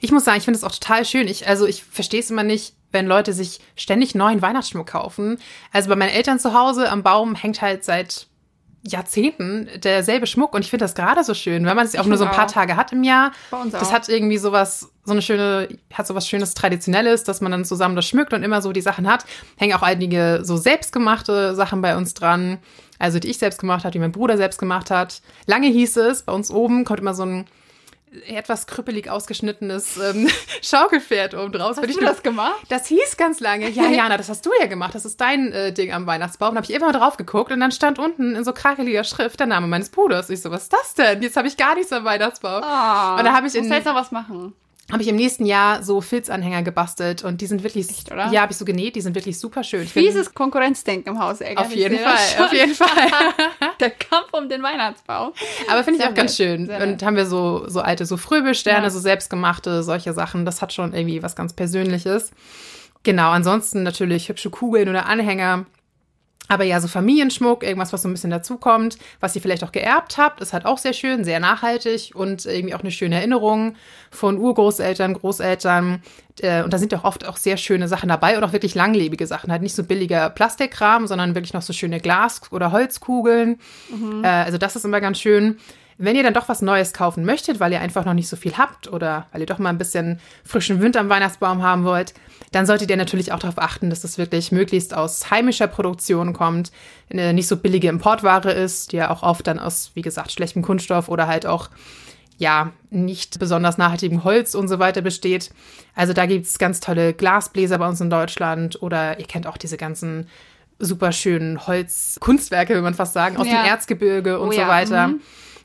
Ich 0.00 0.12
muss 0.12 0.24
sagen, 0.24 0.38
ich 0.38 0.44
finde 0.44 0.56
es 0.58 0.64
auch 0.64 0.72
total 0.72 1.04
schön. 1.04 1.28
Ich, 1.28 1.46
also 1.48 1.66
ich 1.66 1.84
verstehe 1.84 2.20
es 2.20 2.30
immer 2.30 2.44
nicht, 2.44 2.74
wenn 2.92 3.06
Leute 3.06 3.32
sich 3.32 3.60
ständig 3.74 4.14
neuen 4.14 4.42
Weihnachtsschmuck 4.42 4.86
kaufen. 4.86 5.38
Also 5.72 5.88
bei 5.88 5.96
meinen 5.96 6.10
Eltern 6.10 6.38
zu 6.38 6.54
Hause 6.54 6.90
am 6.90 7.02
Baum 7.02 7.34
hängt 7.34 7.60
halt 7.62 7.84
seit 7.84 8.26
Jahrzehnten 8.84 9.68
derselbe 9.82 10.26
Schmuck 10.26 10.54
und 10.54 10.62
ich 10.62 10.70
finde 10.70 10.84
das 10.84 10.94
gerade 10.94 11.22
so 11.22 11.34
schön, 11.34 11.64
wenn 11.64 11.76
man 11.76 11.86
es 11.86 11.96
auch 11.96 12.06
nur 12.06 12.18
so 12.18 12.24
ein 12.24 12.30
paar 12.32 12.46
auch. 12.46 12.50
Tage 12.50 12.76
hat 12.76 12.92
im 12.92 13.04
Jahr. 13.04 13.30
Bei 13.50 13.58
uns 13.58 13.72
das 13.72 13.88
auch. 13.88 13.92
hat 13.92 14.08
irgendwie 14.08 14.38
sowas, 14.38 14.90
so 15.04 15.12
eine 15.12 15.22
schöne, 15.22 15.68
hat 15.92 16.06
sowas 16.06 16.26
schönes 16.26 16.54
Traditionelles, 16.54 17.22
dass 17.22 17.40
man 17.40 17.52
dann 17.52 17.64
zusammen 17.64 17.94
das 17.94 18.06
schmückt 18.06 18.32
und 18.32 18.42
immer 18.42 18.60
so 18.60 18.72
die 18.72 18.80
Sachen 18.80 19.06
hat. 19.06 19.24
Hängen 19.56 19.74
auch 19.74 19.82
einige 19.82 20.40
so 20.42 20.56
selbstgemachte 20.56 21.54
Sachen 21.54 21.80
bei 21.80 21.96
uns 21.96 22.14
dran. 22.14 22.58
Also 22.98 23.18
die 23.18 23.30
ich 23.30 23.38
selbst 23.38 23.60
gemacht 23.60 23.84
habe, 23.84 23.92
die 23.92 23.98
mein 23.98 24.12
Bruder 24.12 24.36
selbst 24.36 24.58
gemacht 24.58 24.90
hat. 24.90 25.22
Lange 25.46 25.68
hieß 25.68 25.96
es, 25.98 26.22
bei 26.22 26.32
uns 26.32 26.50
oben 26.50 26.84
kommt 26.84 27.00
immer 27.00 27.14
so 27.14 27.24
ein 27.24 27.46
etwas 28.26 28.66
krüppelig 28.66 29.08
ausgeschnittenes 29.10 29.96
ähm, 29.98 30.28
Schaukelpferd 30.62 31.34
oben 31.34 31.52
draus. 31.52 31.76
Hast 31.76 31.88
du 31.88 32.00
das 32.00 32.22
gemacht? 32.22 32.60
Das 32.68 32.86
hieß 32.86 33.16
ganz 33.16 33.40
lange. 33.40 33.68
Ja, 33.70 33.84
Jana, 33.90 34.16
das 34.16 34.28
hast 34.28 34.44
du 34.46 34.50
ja 34.60 34.66
gemacht. 34.66 34.94
Das 34.94 35.04
ist 35.04 35.20
dein 35.20 35.52
äh, 35.52 35.72
Ding 35.72 35.92
am 35.92 36.06
Weihnachtsbaum. 36.06 36.54
Da 36.54 36.56
habe 36.56 36.66
ich 36.70 36.74
immer 36.74 36.86
mal 36.86 36.98
drauf 36.98 37.16
geguckt 37.16 37.52
und 37.52 37.60
dann 37.60 37.72
stand 37.72 37.98
unten 37.98 38.34
in 38.34 38.44
so 38.44 38.52
krakeliger 38.52 39.04
Schrift 39.04 39.40
der 39.40 39.46
Name 39.46 39.66
meines 39.66 39.90
Bruders. 39.90 40.30
Ich 40.30 40.40
so, 40.40 40.50
was 40.50 40.64
ist 40.64 40.72
das 40.72 40.94
denn? 40.94 41.22
Jetzt 41.22 41.36
habe 41.36 41.48
ich 41.48 41.56
gar 41.56 41.74
nichts 41.74 41.92
am 41.92 42.04
Weihnachtsbaum. 42.04 42.62
Oh, 42.62 43.18
und 43.18 43.24
da 43.24 43.32
habe 43.32 43.46
ich 43.46 43.54
in. 43.54 43.68
Muss 43.68 43.84
noch 43.84 43.94
was 43.94 44.10
machen 44.12 44.54
habe 44.92 45.02
ich 45.02 45.08
im 45.08 45.16
nächsten 45.16 45.46
Jahr 45.46 45.82
so 45.82 46.00
Filzanhänger 46.00 46.62
gebastelt 46.62 47.24
und 47.24 47.40
die 47.40 47.46
sind 47.46 47.62
wirklich, 47.62 47.88
Echt, 47.88 48.12
oder? 48.12 48.30
ja, 48.30 48.42
habe 48.42 48.52
ich 48.52 48.58
so 48.58 48.64
genäht, 48.66 48.94
die 48.94 49.00
sind 49.00 49.14
wirklich 49.14 49.38
super 49.38 49.64
schön. 49.64 49.86
Fieses 49.86 50.34
Konkurrenzdenken 50.34 51.14
im 51.14 51.18
Haus, 51.18 51.40
ey. 51.40 51.56
Auf 51.62 51.74
jeden 51.74 51.98
Fall, 51.98 52.44
auf 52.44 52.52
jeden 52.52 52.74
Fall. 52.74 52.88
Der 53.80 53.90
Kampf 53.90 54.28
um 54.32 54.48
den 54.48 54.62
Weihnachtsbaum. 54.62 55.32
Aber 55.70 55.82
finde 55.82 56.00
ich 56.00 56.06
auch 56.06 56.14
ganz 56.14 56.36
schön. 56.36 56.68
Und 56.68 57.02
haben 57.02 57.16
wir 57.16 57.26
so, 57.26 57.68
so 57.68 57.80
alte, 57.80 58.04
so 58.04 58.16
Fröbelsterne, 58.16 58.84
ja. 58.84 58.90
so 58.90 58.98
selbstgemachte, 58.98 59.82
solche 59.82 60.12
Sachen. 60.12 60.44
Das 60.44 60.60
hat 60.60 60.72
schon 60.72 60.92
irgendwie 60.92 61.22
was 61.22 61.34
ganz 61.34 61.54
Persönliches. 61.54 62.30
Genau, 63.02 63.30
ansonsten 63.30 63.82
natürlich 63.82 64.28
hübsche 64.28 64.50
Kugeln 64.50 64.88
oder 64.88 65.06
Anhänger. 65.06 65.64
Aber 66.48 66.64
ja, 66.64 66.80
so 66.80 66.88
Familienschmuck, 66.88 67.62
irgendwas, 67.62 67.92
was 67.92 68.02
so 68.02 68.08
ein 68.08 68.12
bisschen 68.12 68.30
dazukommt, 68.30 68.98
was 69.20 69.34
ihr 69.34 69.42
vielleicht 69.42 69.64
auch 69.64 69.72
geerbt 69.72 70.18
habt, 70.18 70.40
ist 70.40 70.52
halt 70.52 70.66
auch 70.66 70.78
sehr 70.78 70.92
schön, 70.92 71.24
sehr 71.24 71.40
nachhaltig 71.40 72.12
und 72.14 72.46
irgendwie 72.46 72.74
auch 72.74 72.80
eine 72.80 72.90
schöne 72.90 73.16
Erinnerung 73.16 73.76
von 74.10 74.38
Urgroßeltern, 74.38 75.14
Großeltern. 75.14 76.02
Äh, 76.40 76.62
und 76.62 76.72
da 76.72 76.78
sind 76.78 76.92
ja 76.92 76.98
auch 76.98 77.04
oft 77.04 77.26
auch 77.26 77.36
sehr 77.36 77.56
schöne 77.56 77.88
Sachen 77.88 78.08
dabei 78.08 78.36
und 78.36 78.44
auch 78.44 78.52
wirklich 78.52 78.74
langlebige 78.74 79.26
Sachen. 79.26 79.52
Halt 79.52 79.62
nicht 79.62 79.74
so 79.74 79.84
billiger 79.84 80.30
Plastikkram, 80.30 81.06
sondern 81.06 81.34
wirklich 81.34 81.54
noch 81.54 81.62
so 81.62 81.72
schöne 81.72 82.00
Glas- 82.00 82.40
oder 82.50 82.72
Holzkugeln. 82.72 83.58
Mhm. 83.90 84.24
Äh, 84.24 84.28
also 84.28 84.58
das 84.58 84.76
ist 84.76 84.84
immer 84.84 85.00
ganz 85.00 85.20
schön. 85.20 85.58
Wenn 85.98 86.16
ihr 86.16 86.22
dann 86.22 86.34
doch 86.34 86.48
was 86.48 86.62
Neues 86.62 86.92
kaufen 86.92 87.24
möchtet, 87.24 87.60
weil 87.60 87.72
ihr 87.72 87.80
einfach 87.80 88.04
noch 88.04 88.14
nicht 88.14 88.28
so 88.28 88.36
viel 88.36 88.56
habt 88.56 88.90
oder 88.90 89.26
weil 89.32 89.40
ihr 89.42 89.46
doch 89.46 89.58
mal 89.58 89.68
ein 89.68 89.78
bisschen 89.78 90.20
frischen 90.44 90.80
Wind 90.80 90.96
am 90.96 91.08
Weihnachtsbaum 91.08 91.62
haben 91.62 91.84
wollt, 91.84 92.14
dann 92.50 92.66
solltet 92.66 92.90
ihr 92.90 92.96
natürlich 92.96 93.32
auch 93.32 93.38
darauf 93.38 93.58
achten, 93.58 93.90
dass 93.90 94.00
das 94.00 94.18
wirklich 94.18 94.52
möglichst 94.52 94.94
aus 94.94 95.30
heimischer 95.30 95.66
Produktion 95.66 96.32
kommt, 96.32 96.72
eine 97.10 97.32
nicht 97.32 97.48
so 97.48 97.56
billige 97.56 97.88
Importware 97.88 98.52
ist, 98.52 98.92
die 98.92 98.96
ja 98.96 99.10
auch 99.10 99.22
oft 99.22 99.46
dann 99.46 99.58
aus, 99.58 99.92
wie 99.94 100.02
gesagt, 100.02 100.32
schlechtem 100.32 100.62
Kunststoff 100.62 101.08
oder 101.08 101.26
halt 101.26 101.46
auch 101.46 101.70
ja, 102.38 102.72
nicht 102.90 103.38
besonders 103.38 103.78
nachhaltigem 103.78 104.24
Holz 104.24 104.54
und 104.54 104.66
so 104.68 104.78
weiter 104.78 105.00
besteht. 105.00 105.50
Also 105.94 106.12
da 106.12 106.26
gibt 106.26 106.46
es 106.46 106.58
ganz 106.58 106.80
tolle 106.80 107.14
Glasbläser 107.14 107.78
bei 107.78 107.88
uns 107.88 108.00
in 108.00 108.10
Deutschland 108.10 108.82
oder 108.82 109.20
ihr 109.20 109.26
kennt 109.26 109.46
auch 109.46 109.56
diese 109.56 109.76
ganzen 109.76 110.26
super 110.78 111.12
schönen 111.12 111.66
Holzkunstwerke, 111.66 112.74
will 112.74 112.82
man 112.82 112.94
fast 112.94 113.12
sagen, 113.12 113.36
aus 113.36 113.46
ja. 113.46 113.62
dem 113.62 113.66
Erzgebirge 113.66 114.40
und 114.40 114.48
oh, 114.48 114.52
so 114.52 114.60
ja. 114.60 114.68
weiter. 114.68 115.08
Mhm. 115.08 115.20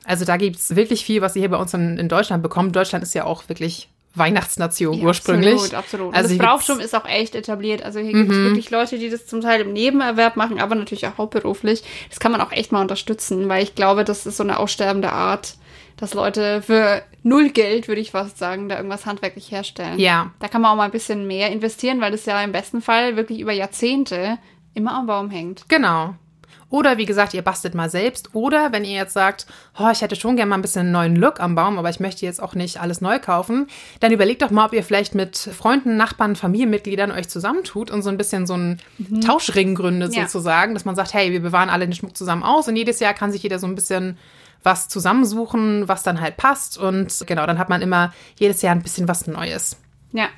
Also 0.08 0.24
da 0.24 0.38
gibt 0.38 0.56
es 0.56 0.74
wirklich 0.74 1.04
viel, 1.04 1.20
was 1.20 1.36
ihr 1.36 1.40
hier 1.40 1.50
bei 1.50 1.58
uns 1.58 1.74
in, 1.74 1.98
in 1.98 2.08
Deutschland 2.08 2.42
bekommt. 2.42 2.74
Deutschland 2.74 3.02
ist 3.02 3.14
ja 3.14 3.24
auch 3.24 3.46
wirklich 3.50 3.90
Weihnachtsnation 4.14 4.94
ja, 4.94 5.04
ursprünglich. 5.04 5.52
Absolut, 5.52 5.74
absolut. 5.74 6.14
Also 6.14 6.28
das 6.30 6.38
Brauchtum 6.38 6.80
ist 6.80 6.94
auch 6.94 7.04
echt 7.04 7.34
etabliert. 7.34 7.82
Also 7.82 8.00
hier 8.00 8.14
gibt 8.14 8.30
es 8.30 8.36
mhm. 8.38 8.44
wirklich 8.44 8.70
Leute, 8.70 8.98
die 8.98 9.10
das 9.10 9.26
zum 9.26 9.42
Teil 9.42 9.60
im 9.60 9.74
Nebenerwerb 9.74 10.36
machen, 10.36 10.60
aber 10.60 10.74
natürlich 10.76 11.06
auch 11.06 11.18
hauptberuflich. 11.18 11.84
Das 12.08 12.20
kann 12.20 12.32
man 12.32 12.40
auch 12.40 12.52
echt 12.52 12.72
mal 12.72 12.80
unterstützen, 12.80 13.50
weil 13.50 13.62
ich 13.62 13.74
glaube, 13.74 14.02
das 14.04 14.24
ist 14.24 14.38
so 14.38 14.42
eine 14.42 14.58
aussterbende 14.58 15.12
Art, 15.12 15.56
dass 15.98 16.14
Leute 16.14 16.62
für 16.62 17.02
null 17.22 17.50
Geld, 17.50 17.86
würde 17.86 18.00
ich 18.00 18.12
fast 18.12 18.38
sagen, 18.38 18.70
da 18.70 18.76
irgendwas 18.76 19.04
handwerklich 19.04 19.50
herstellen. 19.50 19.98
Ja. 19.98 20.32
Da 20.40 20.48
kann 20.48 20.62
man 20.62 20.72
auch 20.72 20.76
mal 20.76 20.84
ein 20.84 20.90
bisschen 20.90 21.26
mehr 21.26 21.52
investieren, 21.52 22.00
weil 22.00 22.12
das 22.12 22.24
ja 22.24 22.42
im 22.42 22.52
besten 22.52 22.80
Fall 22.80 23.16
wirklich 23.16 23.40
über 23.40 23.52
Jahrzehnte 23.52 24.38
immer 24.72 24.94
am 24.94 25.06
Baum 25.06 25.28
hängt. 25.28 25.68
Genau. 25.68 26.14
Oder 26.70 26.98
wie 26.98 27.06
gesagt, 27.06 27.34
ihr 27.34 27.42
bastelt 27.42 27.74
mal 27.74 27.88
selbst. 27.88 28.34
Oder 28.34 28.72
wenn 28.72 28.84
ihr 28.84 28.96
jetzt 28.96 29.14
sagt, 29.14 29.46
oh, 29.78 29.88
ich 29.90 30.02
hätte 30.02 30.16
schon 30.16 30.36
gerne 30.36 30.50
mal 30.50 30.56
ein 30.56 30.62
bisschen 30.62 30.82
einen 30.82 30.92
neuen 30.92 31.16
Look 31.16 31.40
am 31.40 31.54
Baum, 31.54 31.78
aber 31.78 31.88
ich 31.90 32.00
möchte 32.00 32.26
jetzt 32.26 32.42
auch 32.42 32.54
nicht 32.54 32.80
alles 32.80 33.00
neu 33.00 33.18
kaufen, 33.18 33.68
dann 34.00 34.12
überlegt 34.12 34.42
doch 34.42 34.50
mal, 34.50 34.66
ob 34.66 34.72
ihr 34.72 34.82
vielleicht 34.82 35.14
mit 35.14 35.36
Freunden, 35.36 35.96
Nachbarn, 35.96 36.36
Familienmitgliedern 36.36 37.10
euch 37.10 37.28
zusammentut 37.28 37.90
und 37.90 38.02
so 38.02 38.10
ein 38.10 38.16
bisschen 38.16 38.46
so 38.46 38.54
einen 38.54 38.80
mhm. 38.98 39.20
Tauschring 39.20 39.74
gründet 39.74 40.14
ja. 40.14 40.22
sozusagen, 40.22 40.74
dass 40.74 40.84
man 40.84 40.96
sagt, 40.96 41.14
hey, 41.14 41.32
wir 41.32 41.40
bewahren 41.40 41.70
alle 41.70 41.86
den 41.86 41.94
Schmuck 41.94 42.16
zusammen 42.16 42.42
aus 42.42 42.68
und 42.68 42.76
jedes 42.76 43.00
Jahr 43.00 43.14
kann 43.14 43.32
sich 43.32 43.42
jeder 43.42 43.58
so 43.58 43.66
ein 43.66 43.74
bisschen 43.74 44.18
was 44.62 44.88
zusammensuchen, 44.88 45.88
was 45.88 46.02
dann 46.02 46.20
halt 46.20 46.36
passt 46.36 46.78
und 46.78 47.14
genau, 47.26 47.46
dann 47.46 47.58
hat 47.58 47.68
man 47.68 47.80
immer 47.80 48.12
jedes 48.38 48.60
Jahr 48.62 48.74
ein 48.74 48.82
bisschen 48.82 49.08
was 49.08 49.26
Neues. 49.26 49.76
Ja, 50.12 50.28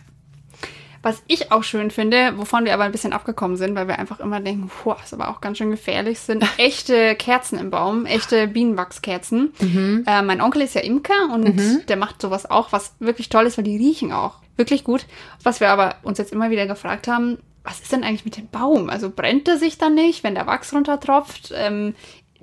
was 1.03 1.23
ich 1.27 1.51
auch 1.51 1.63
schön 1.63 1.91
finde, 1.91 2.37
wovon 2.37 2.65
wir 2.65 2.75
aber 2.75 2.85
ein 2.85 2.93
bisschen 2.93 3.13
abgekommen 3.13 3.57
sind, 3.57 3.75
weil 3.75 3.89
wir 3.89 3.99
einfach 3.99 4.21
immer 4.21 4.41
denken, 4.41 4.71
boah, 4.85 4.99
ist 5.03 5.15
aber 5.15 5.29
auch 5.29 5.41
ganz 5.41 5.59
schön 5.59 5.71
gefährlich, 5.71 6.19
sind 6.21 6.45
echte 6.59 7.15
Kerzen 7.15 7.59
im 7.59 7.71
Baum, 7.71 8.05
echte 8.05 8.47
Bienenwachskerzen. 8.47 9.53
Mhm. 9.61 10.05
Äh, 10.07 10.23
mein 10.23 10.41
Onkel 10.41 10.63
ist 10.63 10.75
ja 10.75 10.83
Imker 10.83 11.33
und 11.33 11.57
mhm. 11.57 11.83
der 11.89 11.97
macht 11.97 12.21
sowas 12.21 12.51
auch, 12.51 12.73
was 12.73 12.95
wirklich 12.99 13.31
toll 13.31 13.47
ist, 13.47 13.57
weil 13.57 13.65
die 13.65 13.79
riechen 13.79 14.13
auch 14.13 14.37
wirklich 14.57 14.85
gut. 14.85 15.07
Was 15.43 15.61
wir 15.61 15.71
aber 15.71 15.97
uns 16.03 16.19
jetzt 16.19 16.33
immer 16.33 16.51
wieder 16.51 16.67
gefragt 16.67 17.09
haben, 17.09 17.39
was 17.63 17.81
ist 17.81 17.93
denn 17.93 18.05
eigentlich 18.05 18.25
mit 18.25 18.37
dem 18.37 18.49
Baum? 18.49 18.89
Also 18.89 19.11
brennt 19.11 19.47
er 19.49 19.59
sich 19.59 19.79
dann 19.79 19.95
nicht, 19.95 20.25
wenn 20.25 20.35
der 20.35 20.47
Wachs 20.47 20.73
runtertropft? 20.73 21.53
Ähm, 21.55 21.95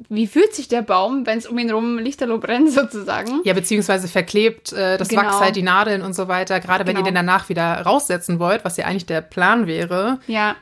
wie 0.09 0.27
fühlt 0.27 0.53
sich 0.53 0.67
der 0.67 0.81
Baum, 0.81 1.25
wenn 1.25 1.37
es 1.37 1.47
um 1.47 1.57
ihn 1.57 1.71
rum 1.71 1.97
lichterloh 1.97 2.37
brennt 2.37 2.71
sozusagen? 2.71 3.41
Ja, 3.43 3.53
beziehungsweise 3.53 4.07
verklebt 4.07 4.73
äh, 4.73 4.97
das 4.97 5.09
genau. 5.09 5.23
Wachs 5.23 5.39
halt 5.39 5.55
die 5.55 5.63
Nadeln 5.63 6.01
und 6.01 6.13
so 6.13 6.27
weiter, 6.27 6.59
gerade 6.59 6.85
wenn 6.85 6.95
genau. 6.95 7.05
ihr 7.05 7.11
den 7.11 7.15
danach 7.15 7.49
wieder 7.49 7.81
raussetzen 7.81 8.39
wollt, 8.39 8.63
was 8.63 8.77
ja 8.77 8.85
eigentlich 8.85 9.05
der 9.05 9.21
Plan 9.21 9.67
wäre. 9.67 10.19
Ja. 10.27 10.55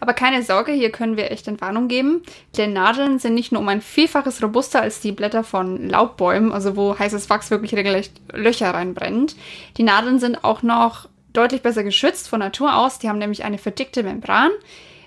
Aber 0.00 0.14
keine 0.14 0.42
Sorge, 0.42 0.72
hier 0.72 0.90
können 0.90 1.16
wir 1.16 1.30
echt 1.30 1.48
Entwarnung 1.48 1.88
geben. 1.88 2.22
Denn 2.56 2.72
Nadeln 2.72 3.18
sind 3.18 3.34
nicht 3.34 3.52
nur 3.52 3.60
um 3.60 3.68
ein 3.68 3.82
Vielfaches 3.82 4.42
robuster 4.42 4.80
als 4.80 5.00
die 5.00 5.12
Blätter 5.12 5.44
von 5.44 5.90
Laubbäumen, 5.90 6.52
also 6.52 6.76
wo 6.76 6.98
heißes 6.98 7.28
Wachs 7.28 7.50
wirklich 7.50 7.74
regelrecht 7.74 8.12
Löcher 8.32 8.70
reinbrennt. 8.70 9.36
Die 9.76 9.82
Nadeln 9.82 10.18
sind 10.18 10.44
auch 10.44 10.62
noch 10.62 11.08
deutlich 11.34 11.62
besser 11.62 11.84
geschützt 11.84 12.28
von 12.28 12.40
Natur 12.40 12.76
aus. 12.76 12.98
Die 12.98 13.08
haben 13.08 13.18
nämlich 13.18 13.44
eine 13.44 13.58
verdickte 13.58 14.02
Membran, 14.02 14.50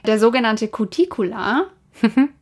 der 0.05 0.19
sogenannte 0.19 0.67
Cuticula. 0.67 1.65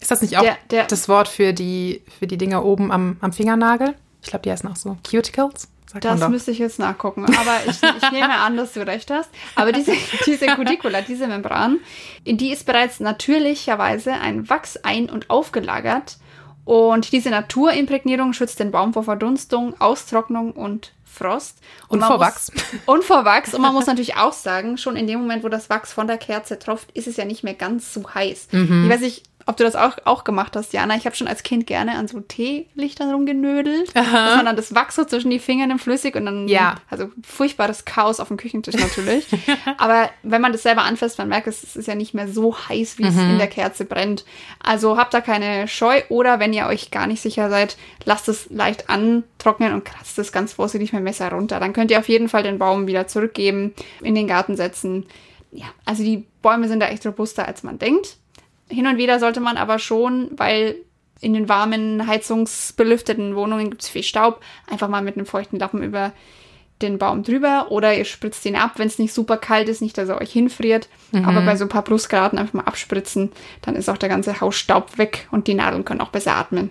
Ist 0.00 0.10
das 0.10 0.22
nicht 0.22 0.36
auch 0.36 0.42
der, 0.42 0.56
der, 0.70 0.86
das 0.86 1.08
Wort 1.08 1.28
für 1.28 1.52
die, 1.52 2.02
für 2.18 2.26
die 2.26 2.38
Dinger 2.38 2.64
oben 2.64 2.90
am, 2.90 3.18
am 3.20 3.32
Fingernagel? 3.32 3.94
Ich 4.22 4.28
glaube, 4.28 4.42
die 4.42 4.50
heißen 4.50 4.68
auch 4.70 4.76
so. 4.76 4.96
Cuticles? 5.08 5.68
das 5.98 6.28
müsste 6.28 6.52
ich 6.52 6.58
jetzt 6.58 6.78
nachgucken. 6.78 7.24
Aber 7.24 7.58
ich, 7.66 7.82
ich 7.82 8.10
nehme 8.12 8.32
an, 8.32 8.56
dass 8.56 8.74
du 8.74 8.86
recht 8.86 9.10
hast. 9.10 9.28
Aber 9.56 9.72
diese, 9.72 9.92
diese 10.26 10.46
Cuticula, 10.46 11.00
diese 11.02 11.26
Membran, 11.26 11.78
in 12.24 12.36
die 12.36 12.52
ist 12.52 12.64
bereits 12.64 13.00
natürlicherweise 13.00 14.12
ein 14.12 14.48
Wachs 14.48 14.76
ein- 14.76 15.10
und 15.10 15.30
aufgelagert. 15.30 16.18
Und 16.64 17.12
diese 17.12 17.30
Naturimprägnierung 17.30 18.32
schützt 18.32 18.60
den 18.60 18.70
Baum 18.70 18.92
vor 18.92 19.02
Verdunstung, 19.02 19.80
Austrocknung 19.80 20.52
und 20.52 20.92
Frost. 21.04 21.58
Und, 21.88 22.02
und 22.02 22.06
vor 22.06 22.20
Wachs. 22.20 22.52
Und 22.86 23.02
vor 23.02 23.24
Wachs. 23.24 23.52
Und 23.52 23.62
man 23.62 23.72
muss 23.72 23.86
natürlich 23.88 24.16
auch 24.16 24.32
sagen, 24.32 24.78
schon 24.78 24.94
in 24.94 25.08
dem 25.08 25.20
Moment, 25.20 25.42
wo 25.42 25.48
das 25.48 25.68
Wachs 25.68 25.92
von 25.92 26.06
der 26.06 26.18
Kerze 26.18 26.58
tropft, 26.58 26.92
ist 26.92 27.08
es 27.08 27.16
ja 27.16 27.24
nicht 27.24 27.42
mehr 27.42 27.54
ganz 27.54 27.92
so 27.92 28.14
heiß. 28.14 28.48
Mhm. 28.52 28.84
Ich 28.84 28.90
weiß 28.90 29.00
nicht, 29.00 29.24
ob 29.50 29.56
du 29.56 29.64
das 29.64 29.74
auch, 29.74 29.98
auch 30.04 30.22
gemacht 30.22 30.54
hast, 30.54 30.72
Jana. 30.72 30.94
Ich 30.94 31.06
habe 31.06 31.16
schon 31.16 31.26
als 31.26 31.42
Kind 31.42 31.66
gerne 31.66 31.98
an 31.98 32.06
so 32.06 32.20
Teelichtern 32.20 33.10
rumgenödelt. 33.10 33.90
Aha. 33.96 34.26
Dass 34.26 34.36
man 34.36 34.46
dann 34.46 34.54
das 34.54 34.76
Wachs 34.76 34.94
so 34.94 35.04
zwischen 35.04 35.28
die 35.28 35.40
Finger 35.40 35.66
nimmt, 35.66 35.82
flüssig 35.82 36.14
und 36.14 36.24
dann, 36.24 36.46
ja. 36.46 36.76
also 36.88 37.10
furchtbares 37.24 37.84
Chaos 37.84 38.20
auf 38.20 38.28
dem 38.28 38.36
Küchentisch 38.36 38.76
natürlich. 38.76 39.26
Aber 39.76 40.08
wenn 40.22 40.40
man 40.40 40.52
das 40.52 40.62
selber 40.62 40.82
anfasst, 40.82 41.18
man 41.18 41.28
merkt, 41.28 41.48
es 41.48 41.74
ist 41.74 41.88
ja 41.88 41.96
nicht 41.96 42.14
mehr 42.14 42.28
so 42.28 42.56
heiß, 42.56 42.98
wie 42.98 43.02
mhm. 43.02 43.08
es 43.08 43.16
in 43.16 43.38
der 43.38 43.48
Kerze 43.48 43.84
brennt. 43.84 44.24
Also 44.62 44.96
habt 44.96 45.14
da 45.14 45.20
keine 45.20 45.66
Scheu 45.66 46.00
oder 46.10 46.38
wenn 46.38 46.52
ihr 46.52 46.66
euch 46.66 46.92
gar 46.92 47.08
nicht 47.08 47.20
sicher 47.20 47.50
seid, 47.50 47.76
lasst 48.04 48.28
es 48.28 48.48
leicht 48.50 48.88
antrocknen 48.88 49.72
und 49.72 49.84
kratzt 49.84 50.16
es 50.20 50.30
ganz 50.30 50.52
vorsichtig 50.52 50.92
mit 50.92 51.00
dem 51.00 51.04
Messer 51.04 51.32
runter. 51.32 51.58
Dann 51.58 51.72
könnt 51.72 51.90
ihr 51.90 51.98
auf 51.98 52.08
jeden 52.08 52.28
Fall 52.28 52.44
den 52.44 52.60
Baum 52.60 52.86
wieder 52.86 53.08
zurückgeben, 53.08 53.74
in 54.00 54.14
den 54.14 54.28
Garten 54.28 54.54
setzen. 54.54 55.06
Ja, 55.50 55.66
also 55.84 56.04
die 56.04 56.24
Bäume 56.40 56.68
sind 56.68 56.78
da 56.78 56.86
echt 56.86 57.04
robuster, 57.04 57.48
als 57.48 57.64
man 57.64 57.80
denkt. 57.80 58.16
Hin 58.70 58.86
und 58.86 58.96
wieder 58.96 59.18
sollte 59.18 59.40
man 59.40 59.56
aber 59.56 59.78
schon, 59.78 60.30
weil 60.36 60.76
in 61.20 61.34
den 61.34 61.48
warmen, 61.48 62.06
heizungsbelüfteten 62.06 63.36
Wohnungen 63.36 63.70
gibt 63.70 63.82
es 63.82 63.88
viel 63.88 64.02
Staub, 64.02 64.40
einfach 64.66 64.88
mal 64.88 65.02
mit 65.02 65.16
einem 65.16 65.26
feuchten 65.26 65.58
Lappen 65.58 65.82
über 65.82 66.12
den 66.80 66.98
Baum 66.98 67.22
drüber 67.22 67.66
oder 67.70 67.94
ihr 67.94 68.06
spritzt 68.06 68.46
ihn 68.46 68.56
ab, 68.56 68.72
wenn 68.76 68.86
es 68.86 68.98
nicht 68.98 69.12
super 69.12 69.36
kalt 69.36 69.68
ist, 69.68 69.82
nicht, 69.82 69.98
dass 69.98 70.08
er 70.08 70.20
euch 70.20 70.32
hinfriert. 70.32 70.88
Mhm. 71.12 71.26
Aber 71.26 71.42
bei 71.42 71.56
so 71.56 71.66
ein 71.66 71.68
paar 71.68 71.82
Plusgraden 71.82 72.38
einfach 72.38 72.54
mal 72.54 72.64
abspritzen, 72.64 73.32
dann 73.60 73.76
ist 73.76 73.90
auch 73.90 73.98
der 73.98 74.08
ganze 74.08 74.40
Hausstaub 74.40 74.96
weg 74.96 75.28
und 75.30 75.46
die 75.46 75.54
Nadeln 75.54 75.84
können 75.84 76.00
auch 76.00 76.08
besser 76.08 76.36
atmen. 76.36 76.70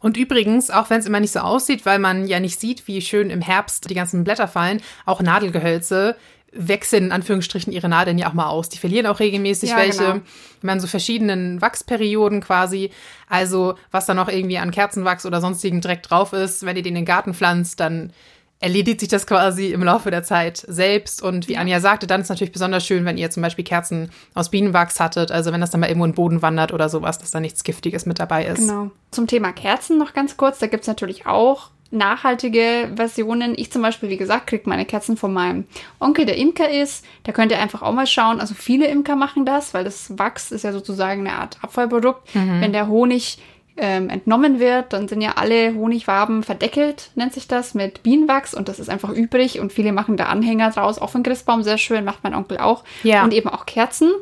Und 0.00 0.16
übrigens, 0.18 0.70
auch 0.70 0.90
wenn 0.90 1.00
es 1.00 1.06
immer 1.06 1.20
nicht 1.20 1.32
so 1.32 1.40
aussieht, 1.40 1.86
weil 1.86 1.98
man 1.98 2.26
ja 2.26 2.38
nicht 2.38 2.60
sieht, 2.60 2.86
wie 2.86 3.00
schön 3.00 3.30
im 3.30 3.40
Herbst 3.40 3.88
die 3.88 3.94
ganzen 3.94 4.22
Blätter 4.22 4.48
fallen, 4.48 4.82
auch 5.06 5.22
Nadelgehölze 5.22 6.16
wechseln 6.56 7.04
in 7.04 7.12
Anführungsstrichen 7.12 7.72
ihre 7.72 7.88
Nadeln 7.88 8.18
ja 8.18 8.28
auch 8.28 8.32
mal 8.32 8.48
aus. 8.48 8.68
Die 8.68 8.78
verlieren 8.78 9.06
auch 9.06 9.20
regelmäßig 9.20 9.70
ja, 9.70 9.76
welche. 9.76 10.04
Genau. 10.04 10.20
Haben 10.66 10.80
so 10.80 10.86
verschiedenen 10.86 11.60
Wachsperioden 11.60 12.40
quasi. 12.40 12.90
Also 13.28 13.74
was 13.90 14.06
da 14.06 14.14
noch 14.14 14.28
irgendwie 14.28 14.58
an 14.58 14.70
Kerzenwachs 14.70 15.26
oder 15.26 15.40
sonstigen 15.40 15.80
Dreck 15.80 16.02
drauf 16.02 16.32
ist, 16.32 16.64
wenn 16.64 16.76
ihr 16.76 16.82
den 16.82 16.94
in 16.94 17.02
den 17.02 17.04
Garten 17.04 17.34
pflanzt, 17.34 17.80
dann 17.80 18.12
erledigt 18.60 19.00
sich 19.00 19.10
das 19.10 19.26
quasi 19.26 19.72
im 19.72 19.82
Laufe 19.82 20.10
der 20.10 20.22
Zeit 20.22 20.56
selbst. 20.56 21.22
Und 21.22 21.48
wie 21.48 21.58
Anja 21.58 21.80
sagte, 21.80 22.06
dann 22.06 22.20
ist 22.22 22.26
es 22.26 22.30
natürlich 22.30 22.52
besonders 22.52 22.86
schön, 22.86 23.04
wenn 23.04 23.18
ihr 23.18 23.30
zum 23.30 23.42
Beispiel 23.42 23.64
Kerzen 23.64 24.10
aus 24.32 24.50
Bienenwachs 24.50 25.00
hattet. 25.00 25.30
Also 25.30 25.52
wenn 25.52 25.60
das 25.60 25.70
dann 25.70 25.80
mal 25.80 25.88
irgendwo 25.88 26.06
in 26.06 26.12
den 26.12 26.16
Boden 26.16 26.40
wandert 26.40 26.72
oder 26.72 26.88
sowas, 26.88 27.18
dass 27.18 27.30
da 27.30 27.40
nichts 27.40 27.62
Giftiges 27.64 28.06
mit 28.06 28.18
dabei 28.18 28.46
ist. 28.46 28.60
Genau. 28.60 28.90
Zum 29.10 29.26
Thema 29.26 29.52
Kerzen 29.52 29.98
noch 29.98 30.14
ganz 30.14 30.36
kurz. 30.38 30.60
Da 30.60 30.66
gibt 30.66 30.82
es 30.82 30.88
natürlich 30.88 31.26
auch 31.26 31.70
nachhaltige 31.94 32.92
Versionen. 32.96 33.54
Ich 33.56 33.72
zum 33.72 33.82
Beispiel, 33.82 34.08
wie 34.08 34.16
gesagt, 34.16 34.46
kriege 34.46 34.68
meine 34.68 34.84
Kerzen 34.84 35.16
von 35.16 35.32
meinem 35.32 35.64
Onkel, 36.00 36.26
der 36.26 36.36
Imker 36.36 36.70
ist. 36.70 37.04
Da 37.22 37.32
könnt 37.32 37.52
ihr 37.52 37.60
einfach 37.60 37.82
auch 37.82 37.92
mal 37.92 38.06
schauen. 38.06 38.40
Also 38.40 38.54
viele 38.54 38.86
Imker 38.86 39.16
machen 39.16 39.46
das, 39.46 39.74
weil 39.74 39.84
das 39.84 40.18
Wachs 40.18 40.50
ist 40.50 40.64
ja 40.64 40.72
sozusagen 40.72 41.26
eine 41.26 41.38
Art 41.38 41.58
Abfallprodukt. 41.62 42.34
Mhm. 42.34 42.60
Wenn 42.60 42.72
der 42.72 42.88
Honig 42.88 43.38
ähm, 43.76 44.08
entnommen 44.08 44.60
wird, 44.60 44.92
dann 44.92 45.08
sind 45.08 45.20
ja 45.20 45.32
alle 45.36 45.74
Honigwaben 45.74 46.42
verdeckelt, 46.42 47.10
nennt 47.16 47.32
sich 47.32 47.48
das, 47.48 47.74
mit 47.74 48.02
Bienenwachs 48.02 48.54
und 48.54 48.68
das 48.68 48.78
ist 48.78 48.88
einfach 48.88 49.10
übrig 49.10 49.58
und 49.58 49.72
viele 49.72 49.92
machen 49.92 50.16
da 50.16 50.26
Anhänger 50.26 50.70
draus, 50.70 50.98
auch 50.98 51.10
von 51.10 51.22
Christbaum 51.22 51.62
sehr 51.62 51.78
schön, 51.78 52.04
macht 52.04 52.22
mein 52.22 52.34
Onkel 52.34 52.58
auch. 52.58 52.84
Ja. 53.02 53.24
Und 53.24 53.34
eben 53.34 53.48
auch 53.48 53.66
Kerzen. 53.66 54.12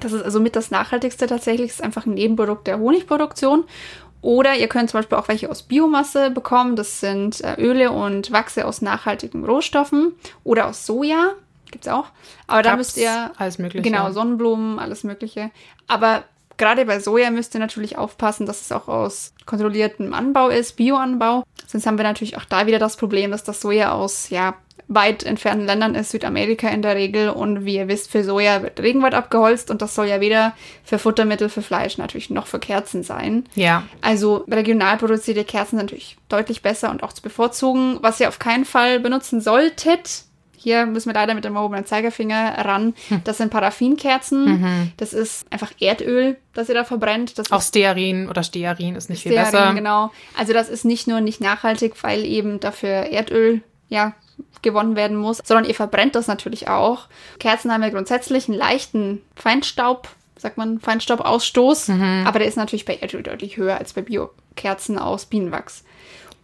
Das 0.00 0.12
ist 0.12 0.22
also 0.22 0.38
mit 0.38 0.54
das 0.54 0.70
Nachhaltigste 0.70 1.26
tatsächlich, 1.26 1.70
ist 1.70 1.82
einfach 1.82 2.04
ein 2.04 2.14
Nebenprodukt 2.14 2.66
der 2.66 2.78
Honigproduktion. 2.78 3.64
Oder 4.20 4.56
ihr 4.56 4.68
könnt 4.68 4.90
zum 4.90 4.98
Beispiel 4.98 5.18
auch 5.18 5.28
welche 5.28 5.50
aus 5.50 5.62
Biomasse 5.62 6.30
bekommen. 6.30 6.76
Das 6.76 7.00
sind 7.00 7.40
äh, 7.42 7.54
Öle 7.58 7.92
und 7.92 8.32
Wachse 8.32 8.66
aus 8.66 8.82
nachhaltigen 8.82 9.44
Rohstoffen 9.44 10.12
oder 10.44 10.66
aus 10.66 10.86
Soja. 10.86 11.34
Gibt's 11.70 11.88
auch. 11.88 12.06
Aber 12.46 12.62
Cups, 12.62 12.70
da 12.70 12.76
müsst 12.76 12.96
ihr. 12.96 13.30
Alles 13.36 13.58
Mögliche. 13.58 13.82
Genau, 13.82 14.10
Sonnenblumen, 14.10 14.78
alles 14.78 15.04
Mögliche. 15.04 15.50
Aber 15.86 16.24
Gerade 16.58 16.84
bei 16.86 16.98
Soja 16.98 17.30
müsst 17.30 17.54
ihr 17.54 17.60
natürlich 17.60 17.96
aufpassen, 17.96 18.44
dass 18.44 18.60
es 18.60 18.72
auch 18.72 18.88
aus 18.88 19.32
kontrolliertem 19.46 20.12
Anbau 20.12 20.48
ist, 20.48 20.74
Bioanbau. 20.74 21.44
Sonst 21.68 21.86
haben 21.86 21.98
wir 21.98 22.02
natürlich 22.02 22.36
auch 22.36 22.44
da 22.44 22.66
wieder 22.66 22.80
das 22.80 22.96
Problem, 22.96 23.30
dass 23.30 23.44
das 23.44 23.60
Soja 23.60 23.92
aus, 23.92 24.28
ja, 24.30 24.56
weit 24.88 25.22
entfernten 25.22 25.66
Ländern 25.66 25.94
ist, 25.94 26.10
Südamerika 26.10 26.68
in 26.68 26.82
der 26.82 26.96
Regel. 26.96 27.28
Und 27.28 27.64
wie 27.64 27.76
ihr 27.76 27.88
wisst, 27.88 28.10
für 28.10 28.24
Soja 28.24 28.62
wird 28.62 28.80
Regenwald 28.80 29.14
abgeholzt 29.14 29.70
und 29.70 29.82
das 29.82 29.94
soll 29.94 30.06
ja 30.06 30.20
weder 30.20 30.56
für 30.82 30.98
Futtermittel, 30.98 31.50
für 31.50 31.62
Fleisch 31.62 31.98
natürlich 31.98 32.30
noch 32.30 32.46
für 32.46 32.58
Kerzen 32.58 33.02
sein. 33.02 33.44
Ja. 33.54 33.84
Also 34.00 34.44
regional 34.50 34.96
produzierte 34.96 35.44
Kerzen 35.44 35.76
sind 35.76 35.86
natürlich 35.86 36.16
deutlich 36.28 36.62
besser 36.62 36.90
und 36.90 37.02
auch 37.02 37.12
zu 37.12 37.22
bevorzugen. 37.22 37.98
Was 38.00 38.18
ihr 38.18 38.28
auf 38.28 38.38
keinen 38.38 38.64
Fall 38.64 38.98
benutzen 38.98 39.42
solltet, 39.42 40.24
hier 40.56 40.86
müssen 40.86 41.08
wir 41.10 41.14
leider 41.14 41.34
mit 41.34 41.44
dem 41.44 41.54
erhobenen 41.54 41.86
Zeigefinger 41.86 42.64
ran. 42.64 42.94
Hm. 43.08 43.20
Das 43.24 43.36
sind 43.36 43.50
Paraffinkerzen. 43.50 44.60
Mhm. 44.60 44.92
Das 44.96 45.12
ist 45.12 45.46
einfach 45.52 45.70
Erdöl, 45.78 46.36
das 46.52 46.68
ihr 46.68 46.74
da 46.74 46.84
verbrennt. 46.84 47.38
Das 47.38 47.52
Auch 47.52 47.62
Stearin 47.62 48.28
oder 48.28 48.42
Stearin 48.42 48.96
ist 48.96 49.08
nicht 49.08 49.20
Stearin, 49.20 49.44
viel 49.44 49.52
besser. 49.52 49.74
genau. 49.74 50.10
Also 50.36 50.52
das 50.52 50.68
ist 50.68 50.84
nicht 50.84 51.06
nur 51.06 51.20
nicht 51.20 51.40
nachhaltig, 51.40 51.92
weil 52.02 52.24
eben 52.24 52.58
dafür 52.58 52.88
Erdöl, 52.88 53.62
ja, 53.88 54.14
gewonnen 54.62 54.96
werden 54.96 55.16
muss, 55.16 55.40
sondern 55.44 55.66
ihr 55.66 55.74
verbrennt 55.74 56.14
das 56.14 56.26
natürlich 56.26 56.68
auch. 56.68 57.06
Kerzen 57.38 57.72
haben 57.72 57.82
ja 57.82 57.90
grundsätzlich 57.90 58.48
einen 58.48 58.58
leichten 58.58 59.22
Feinstaub, 59.36 60.08
sagt 60.36 60.56
man, 60.56 60.80
Feinstaubausstoß, 60.80 61.88
mhm. 61.88 62.24
aber 62.26 62.38
der 62.38 62.48
ist 62.48 62.56
natürlich 62.56 62.84
bei 62.84 62.96
Erdöl 62.96 63.22
deutlich 63.22 63.56
höher 63.56 63.78
als 63.78 63.92
bei 63.92 64.02
Biokerzen 64.02 64.98
aus 64.98 65.26
Bienenwachs. 65.26 65.84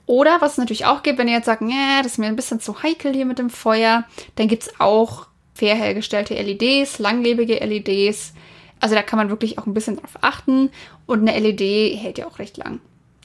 Oder 0.07 0.41
was 0.41 0.53
es 0.53 0.59
natürlich 0.59 0.85
auch 0.85 1.03
gibt, 1.03 1.19
wenn 1.19 1.29
ihr 1.29 1.35
jetzt 1.35 1.47
sagt, 1.47 1.63
nee, 1.63 1.73
das 2.03 2.13
ist 2.13 2.19
mir 2.19 2.27
ein 2.27 2.37
bisschen 2.37 2.61
zu 2.61 2.83
heikel 2.83 3.15
hier 3.15 3.25
mit 3.25 3.39
dem 3.39 3.51
Feuer, 3.51 4.05
dann 4.37 4.49
gibt 4.49 4.65
es 4.65 4.81
auch 4.81 5.29
fair 5.55 5.75
hergestellte 5.75 6.35
LEDs, 6.35 6.99
langlebige 6.99 7.55
LEDs. 7.65 8.35
Also 8.81 8.95
da 8.95 9.03
kann 9.03 9.17
man 9.17 9.31
wirklich 9.31 9.59
auch 9.59 9.67
ein 9.67 9.75
bisschen 9.75 9.97
drauf 9.97 10.19
achten. 10.21 10.71
Und 11.07 11.27
eine 11.27 11.39
LED 11.39 11.99
hält 11.99 12.19
ja 12.19 12.27
auch 12.27 12.39
recht 12.39 12.57
lang. 12.57 12.81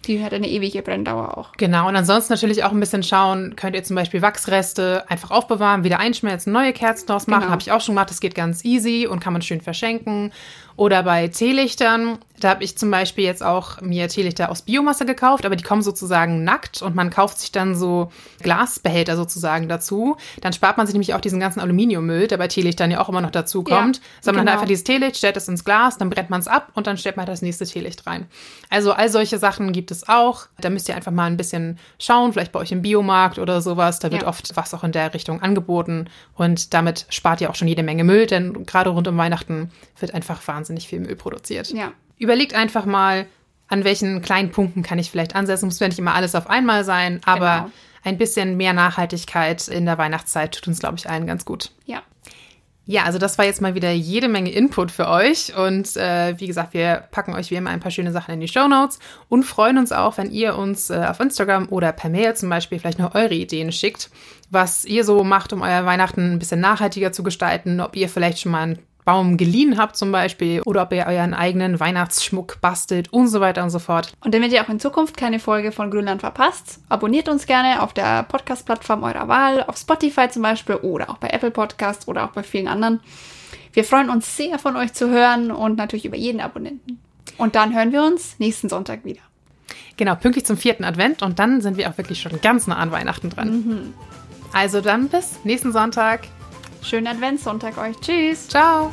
Die 0.05 0.23
hat 0.23 0.33
eine 0.33 0.47
ewige 0.47 0.81
Brenndauer 0.81 1.37
auch. 1.37 1.51
Genau, 1.57 1.87
und 1.87 1.95
ansonsten 1.95 2.33
natürlich 2.33 2.63
auch 2.63 2.71
ein 2.71 2.79
bisschen 2.79 3.03
schauen, 3.03 3.55
könnt 3.55 3.75
ihr 3.75 3.83
zum 3.83 3.95
Beispiel 3.95 4.21
Wachsreste 4.21 5.03
einfach 5.09 5.31
aufbewahren, 5.31 5.83
wieder 5.83 5.99
einschmelzen, 5.99 6.53
neue 6.53 6.73
Kerzen 6.73 7.07
draus 7.07 7.27
machen. 7.27 7.41
Genau. 7.41 7.51
Habe 7.51 7.61
ich 7.61 7.71
auch 7.71 7.81
schon 7.81 7.95
gemacht, 7.95 8.09
das 8.09 8.21
geht 8.21 8.35
ganz 8.35 8.63
easy 8.63 9.07
und 9.07 9.19
kann 9.19 9.33
man 9.33 9.41
schön 9.41 9.61
verschenken. 9.61 10.31
Oder 10.79 11.03
bei 11.03 11.27
Teelichtern, 11.27 12.19
da 12.39 12.51
habe 12.51 12.63
ich 12.63 12.77
zum 12.77 12.89
Beispiel 12.89 13.25
jetzt 13.25 13.43
auch 13.43 13.81
mir 13.81 14.07
Teelichter 14.07 14.49
aus 14.49 14.61
Biomasse 14.61 15.05
gekauft, 15.05 15.45
aber 15.45 15.57
die 15.57 15.63
kommen 15.63 15.81
sozusagen 15.81 16.45
nackt 16.45 16.81
und 16.81 16.95
man 16.95 17.09
kauft 17.09 17.37
sich 17.37 17.51
dann 17.51 17.75
so 17.75 18.13
Glasbehälter 18.41 19.17
sozusagen 19.17 19.67
dazu. 19.67 20.15
Dann 20.39 20.53
spart 20.53 20.77
man 20.77 20.87
sich 20.87 20.93
nämlich 20.93 21.13
auch 21.13 21.19
diesen 21.19 21.41
ganzen 21.41 21.59
Aluminiummüll, 21.59 22.27
der 22.27 22.37
bei 22.37 22.47
Teelichtern 22.47 22.91
ja 22.91 23.01
auch 23.01 23.09
immer 23.09 23.19
noch 23.19 23.31
dazu 23.31 23.63
kommt. 23.63 23.97
Ja, 23.97 24.03
sondern 24.21 24.45
genau. 24.45 24.53
einfach 24.53 24.67
dieses 24.67 24.85
Teelicht, 24.85 25.17
stellt 25.17 25.35
es 25.35 25.49
ins 25.49 25.65
Glas, 25.65 25.97
dann 25.97 26.09
brennt 26.09 26.29
man 26.29 26.39
es 26.39 26.47
ab 26.47 26.71
und 26.75 26.87
dann 26.87 26.97
stellt 26.97 27.17
man 27.17 27.25
das 27.25 27.41
nächste 27.41 27.65
Teelicht 27.65 28.07
rein. 28.07 28.27
Also 28.69 28.93
all 28.93 29.09
solche 29.09 29.37
Sachen 29.37 29.73
gibt 29.73 29.91
es 29.91 30.07
auch. 30.07 30.45
Da 30.61 30.69
müsst 30.69 30.87
ihr 30.87 30.95
einfach 30.95 31.11
mal 31.11 31.25
ein 31.25 31.35
bisschen 31.35 31.77
schauen, 31.99 32.31
vielleicht 32.31 32.53
bei 32.53 32.59
euch 32.59 32.71
im 32.71 32.83
Biomarkt 32.83 33.37
oder 33.37 33.61
sowas. 33.61 33.99
Da 33.99 34.11
wird 34.11 34.21
ja. 34.21 34.27
oft 34.29 34.55
was 34.55 34.73
auch 34.73 34.85
in 34.85 34.93
der 34.93 35.13
Richtung 35.13 35.41
angeboten 35.41 36.05
und 36.35 36.73
damit 36.73 37.05
spart 37.09 37.41
ihr 37.41 37.49
auch 37.49 37.55
schon 37.55 37.67
jede 37.67 37.83
Menge 37.83 38.05
Müll, 38.05 38.27
denn 38.27 38.65
gerade 38.65 38.91
rund 38.91 39.09
um 39.09 39.17
Weihnachten 39.17 39.71
wird 39.99 40.13
einfach 40.13 40.39
wahnsinnig 40.47 40.68
viel 40.77 40.99
Müll 40.99 41.15
produziert. 41.15 41.69
Ja. 41.69 41.91
Überlegt 42.17 42.53
einfach 42.53 42.85
mal, 42.85 43.25
an 43.67 43.83
welchen 43.83 44.21
kleinen 44.21 44.51
Punkten 44.51 44.83
kann 44.83 44.99
ich 44.99 45.11
vielleicht 45.11 45.35
ansetzen. 45.35 45.65
Muss 45.65 45.79
ja 45.79 45.87
nicht 45.87 45.99
immer 45.99 46.15
alles 46.15 46.35
auf 46.35 46.49
einmal 46.49 46.83
sein, 46.83 47.21
aber 47.25 47.57
genau. 47.57 47.71
ein 48.03 48.17
bisschen 48.17 48.57
mehr 48.57 48.73
Nachhaltigkeit 48.73 49.67
in 49.67 49.85
der 49.85 49.97
Weihnachtszeit 49.97 50.53
tut 50.53 50.67
uns, 50.67 50.79
glaube 50.79 50.97
ich, 50.97 51.09
allen 51.09 51.27
ganz 51.27 51.45
gut. 51.45 51.71
Ja. 51.85 52.01
Ja, 52.91 53.03
also 53.03 53.19
das 53.19 53.37
war 53.37 53.45
jetzt 53.45 53.61
mal 53.61 53.75
wieder 53.75 53.91
jede 53.91 54.27
Menge 54.27 54.49
Input 54.49 54.89
für 54.89 55.07
euch. 55.07 55.55
Und 55.55 55.95
äh, 55.95 56.33
wie 56.39 56.47
gesagt, 56.47 56.73
wir 56.73 57.03
packen 57.11 57.35
euch 57.35 57.51
wie 57.51 57.55
immer 57.55 57.69
ein 57.69 57.79
paar 57.79 57.91
schöne 57.91 58.11
Sachen 58.11 58.33
in 58.33 58.39
die 58.39 58.47
Show 58.47 58.67
Notes 58.67 58.97
und 59.27 59.43
freuen 59.43 59.77
uns 59.77 59.91
auch, 59.91 60.17
wenn 60.17 60.31
ihr 60.31 60.57
uns 60.57 60.89
äh, 60.89 61.05
auf 61.07 61.19
Instagram 61.19 61.67
oder 61.69 61.91
per 61.91 62.09
Mail 62.09 62.35
zum 62.35 62.49
Beispiel 62.49 62.79
vielleicht 62.79 62.97
noch 62.97 63.13
eure 63.13 63.35
Ideen 63.35 63.71
schickt, 63.71 64.09
was 64.49 64.85
ihr 64.85 65.03
so 65.03 65.23
macht, 65.23 65.53
um 65.53 65.61
euer 65.61 65.85
Weihnachten 65.85 66.31
ein 66.31 66.39
bisschen 66.39 66.61
nachhaltiger 66.61 67.11
zu 67.11 67.21
gestalten, 67.21 67.79
ob 67.79 67.95
ihr 67.95 68.09
vielleicht 68.09 68.39
schon 68.39 68.53
mal 68.53 68.63
ein 68.63 68.79
Baum 69.09 69.37
geliehen 69.37 69.79
habt 69.79 69.97
zum 69.97 70.11
Beispiel 70.11 70.61
oder 70.61 70.83
ob 70.83 70.93
ihr 70.93 71.07
euren 71.07 71.33
eigenen 71.33 71.79
Weihnachtsschmuck 71.79 72.61
bastelt 72.61 73.11
und 73.11 73.27
so 73.27 73.41
weiter 73.41 73.63
und 73.63 73.71
so 73.71 73.79
fort. 73.79 74.13
Und 74.23 74.35
damit 74.35 74.51
ihr 74.51 74.63
auch 74.63 74.69
in 74.69 74.79
Zukunft 74.79 75.17
keine 75.17 75.39
Folge 75.39 75.71
von 75.71 75.89
Grünland 75.89 76.21
verpasst, 76.21 76.79
abonniert 76.89 77.27
uns 77.27 77.47
gerne 77.47 77.81
auf 77.81 77.91
der 77.91 78.21
Podcast-Plattform 78.21 79.01
eurer 79.01 79.27
Wahl, 79.27 79.63
auf 79.63 79.77
Spotify 79.77 80.29
zum 80.29 80.43
Beispiel 80.43 80.75
oder 80.75 81.09
auch 81.09 81.17
bei 81.17 81.29
Apple 81.29 81.49
Podcast 81.49 82.07
oder 82.07 82.23
auch 82.25 82.33
bei 82.33 82.43
vielen 82.43 82.67
anderen. 82.67 82.99
Wir 83.73 83.83
freuen 83.83 84.11
uns 84.11 84.37
sehr 84.37 84.59
von 84.59 84.75
euch 84.75 84.93
zu 84.93 85.09
hören 85.09 85.49
und 85.49 85.79
natürlich 85.79 86.05
über 86.05 86.17
jeden 86.17 86.39
Abonnenten. 86.39 86.99
Und 87.39 87.55
dann 87.55 87.73
hören 87.73 87.91
wir 87.91 88.03
uns 88.03 88.37
nächsten 88.37 88.69
Sonntag 88.69 89.05
wieder. 89.05 89.21
Genau, 89.97 90.13
pünktlich 90.13 90.45
zum 90.45 90.55
vierten 90.55 90.83
Advent 90.83 91.23
und 91.23 91.39
dann 91.39 91.61
sind 91.61 91.77
wir 91.77 91.89
auch 91.89 91.97
wirklich 91.97 92.21
schon 92.21 92.39
ganz 92.41 92.67
nah 92.67 92.77
an 92.77 92.91
Weihnachten 92.91 93.31
dran. 93.31 93.49
Mhm. 93.49 93.93
Also 94.53 94.81
dann 94.81 95.09
bis 95.09 95.43
nächsten 95.45 95.71
Sonntag. 95.71 96.27
Schönen 96.81 97.07
Adventssonntag 97.07 97.77
euch. 97.77 97.97
Tschüss. 97.99 98.47
Ciao. 98.47 98.89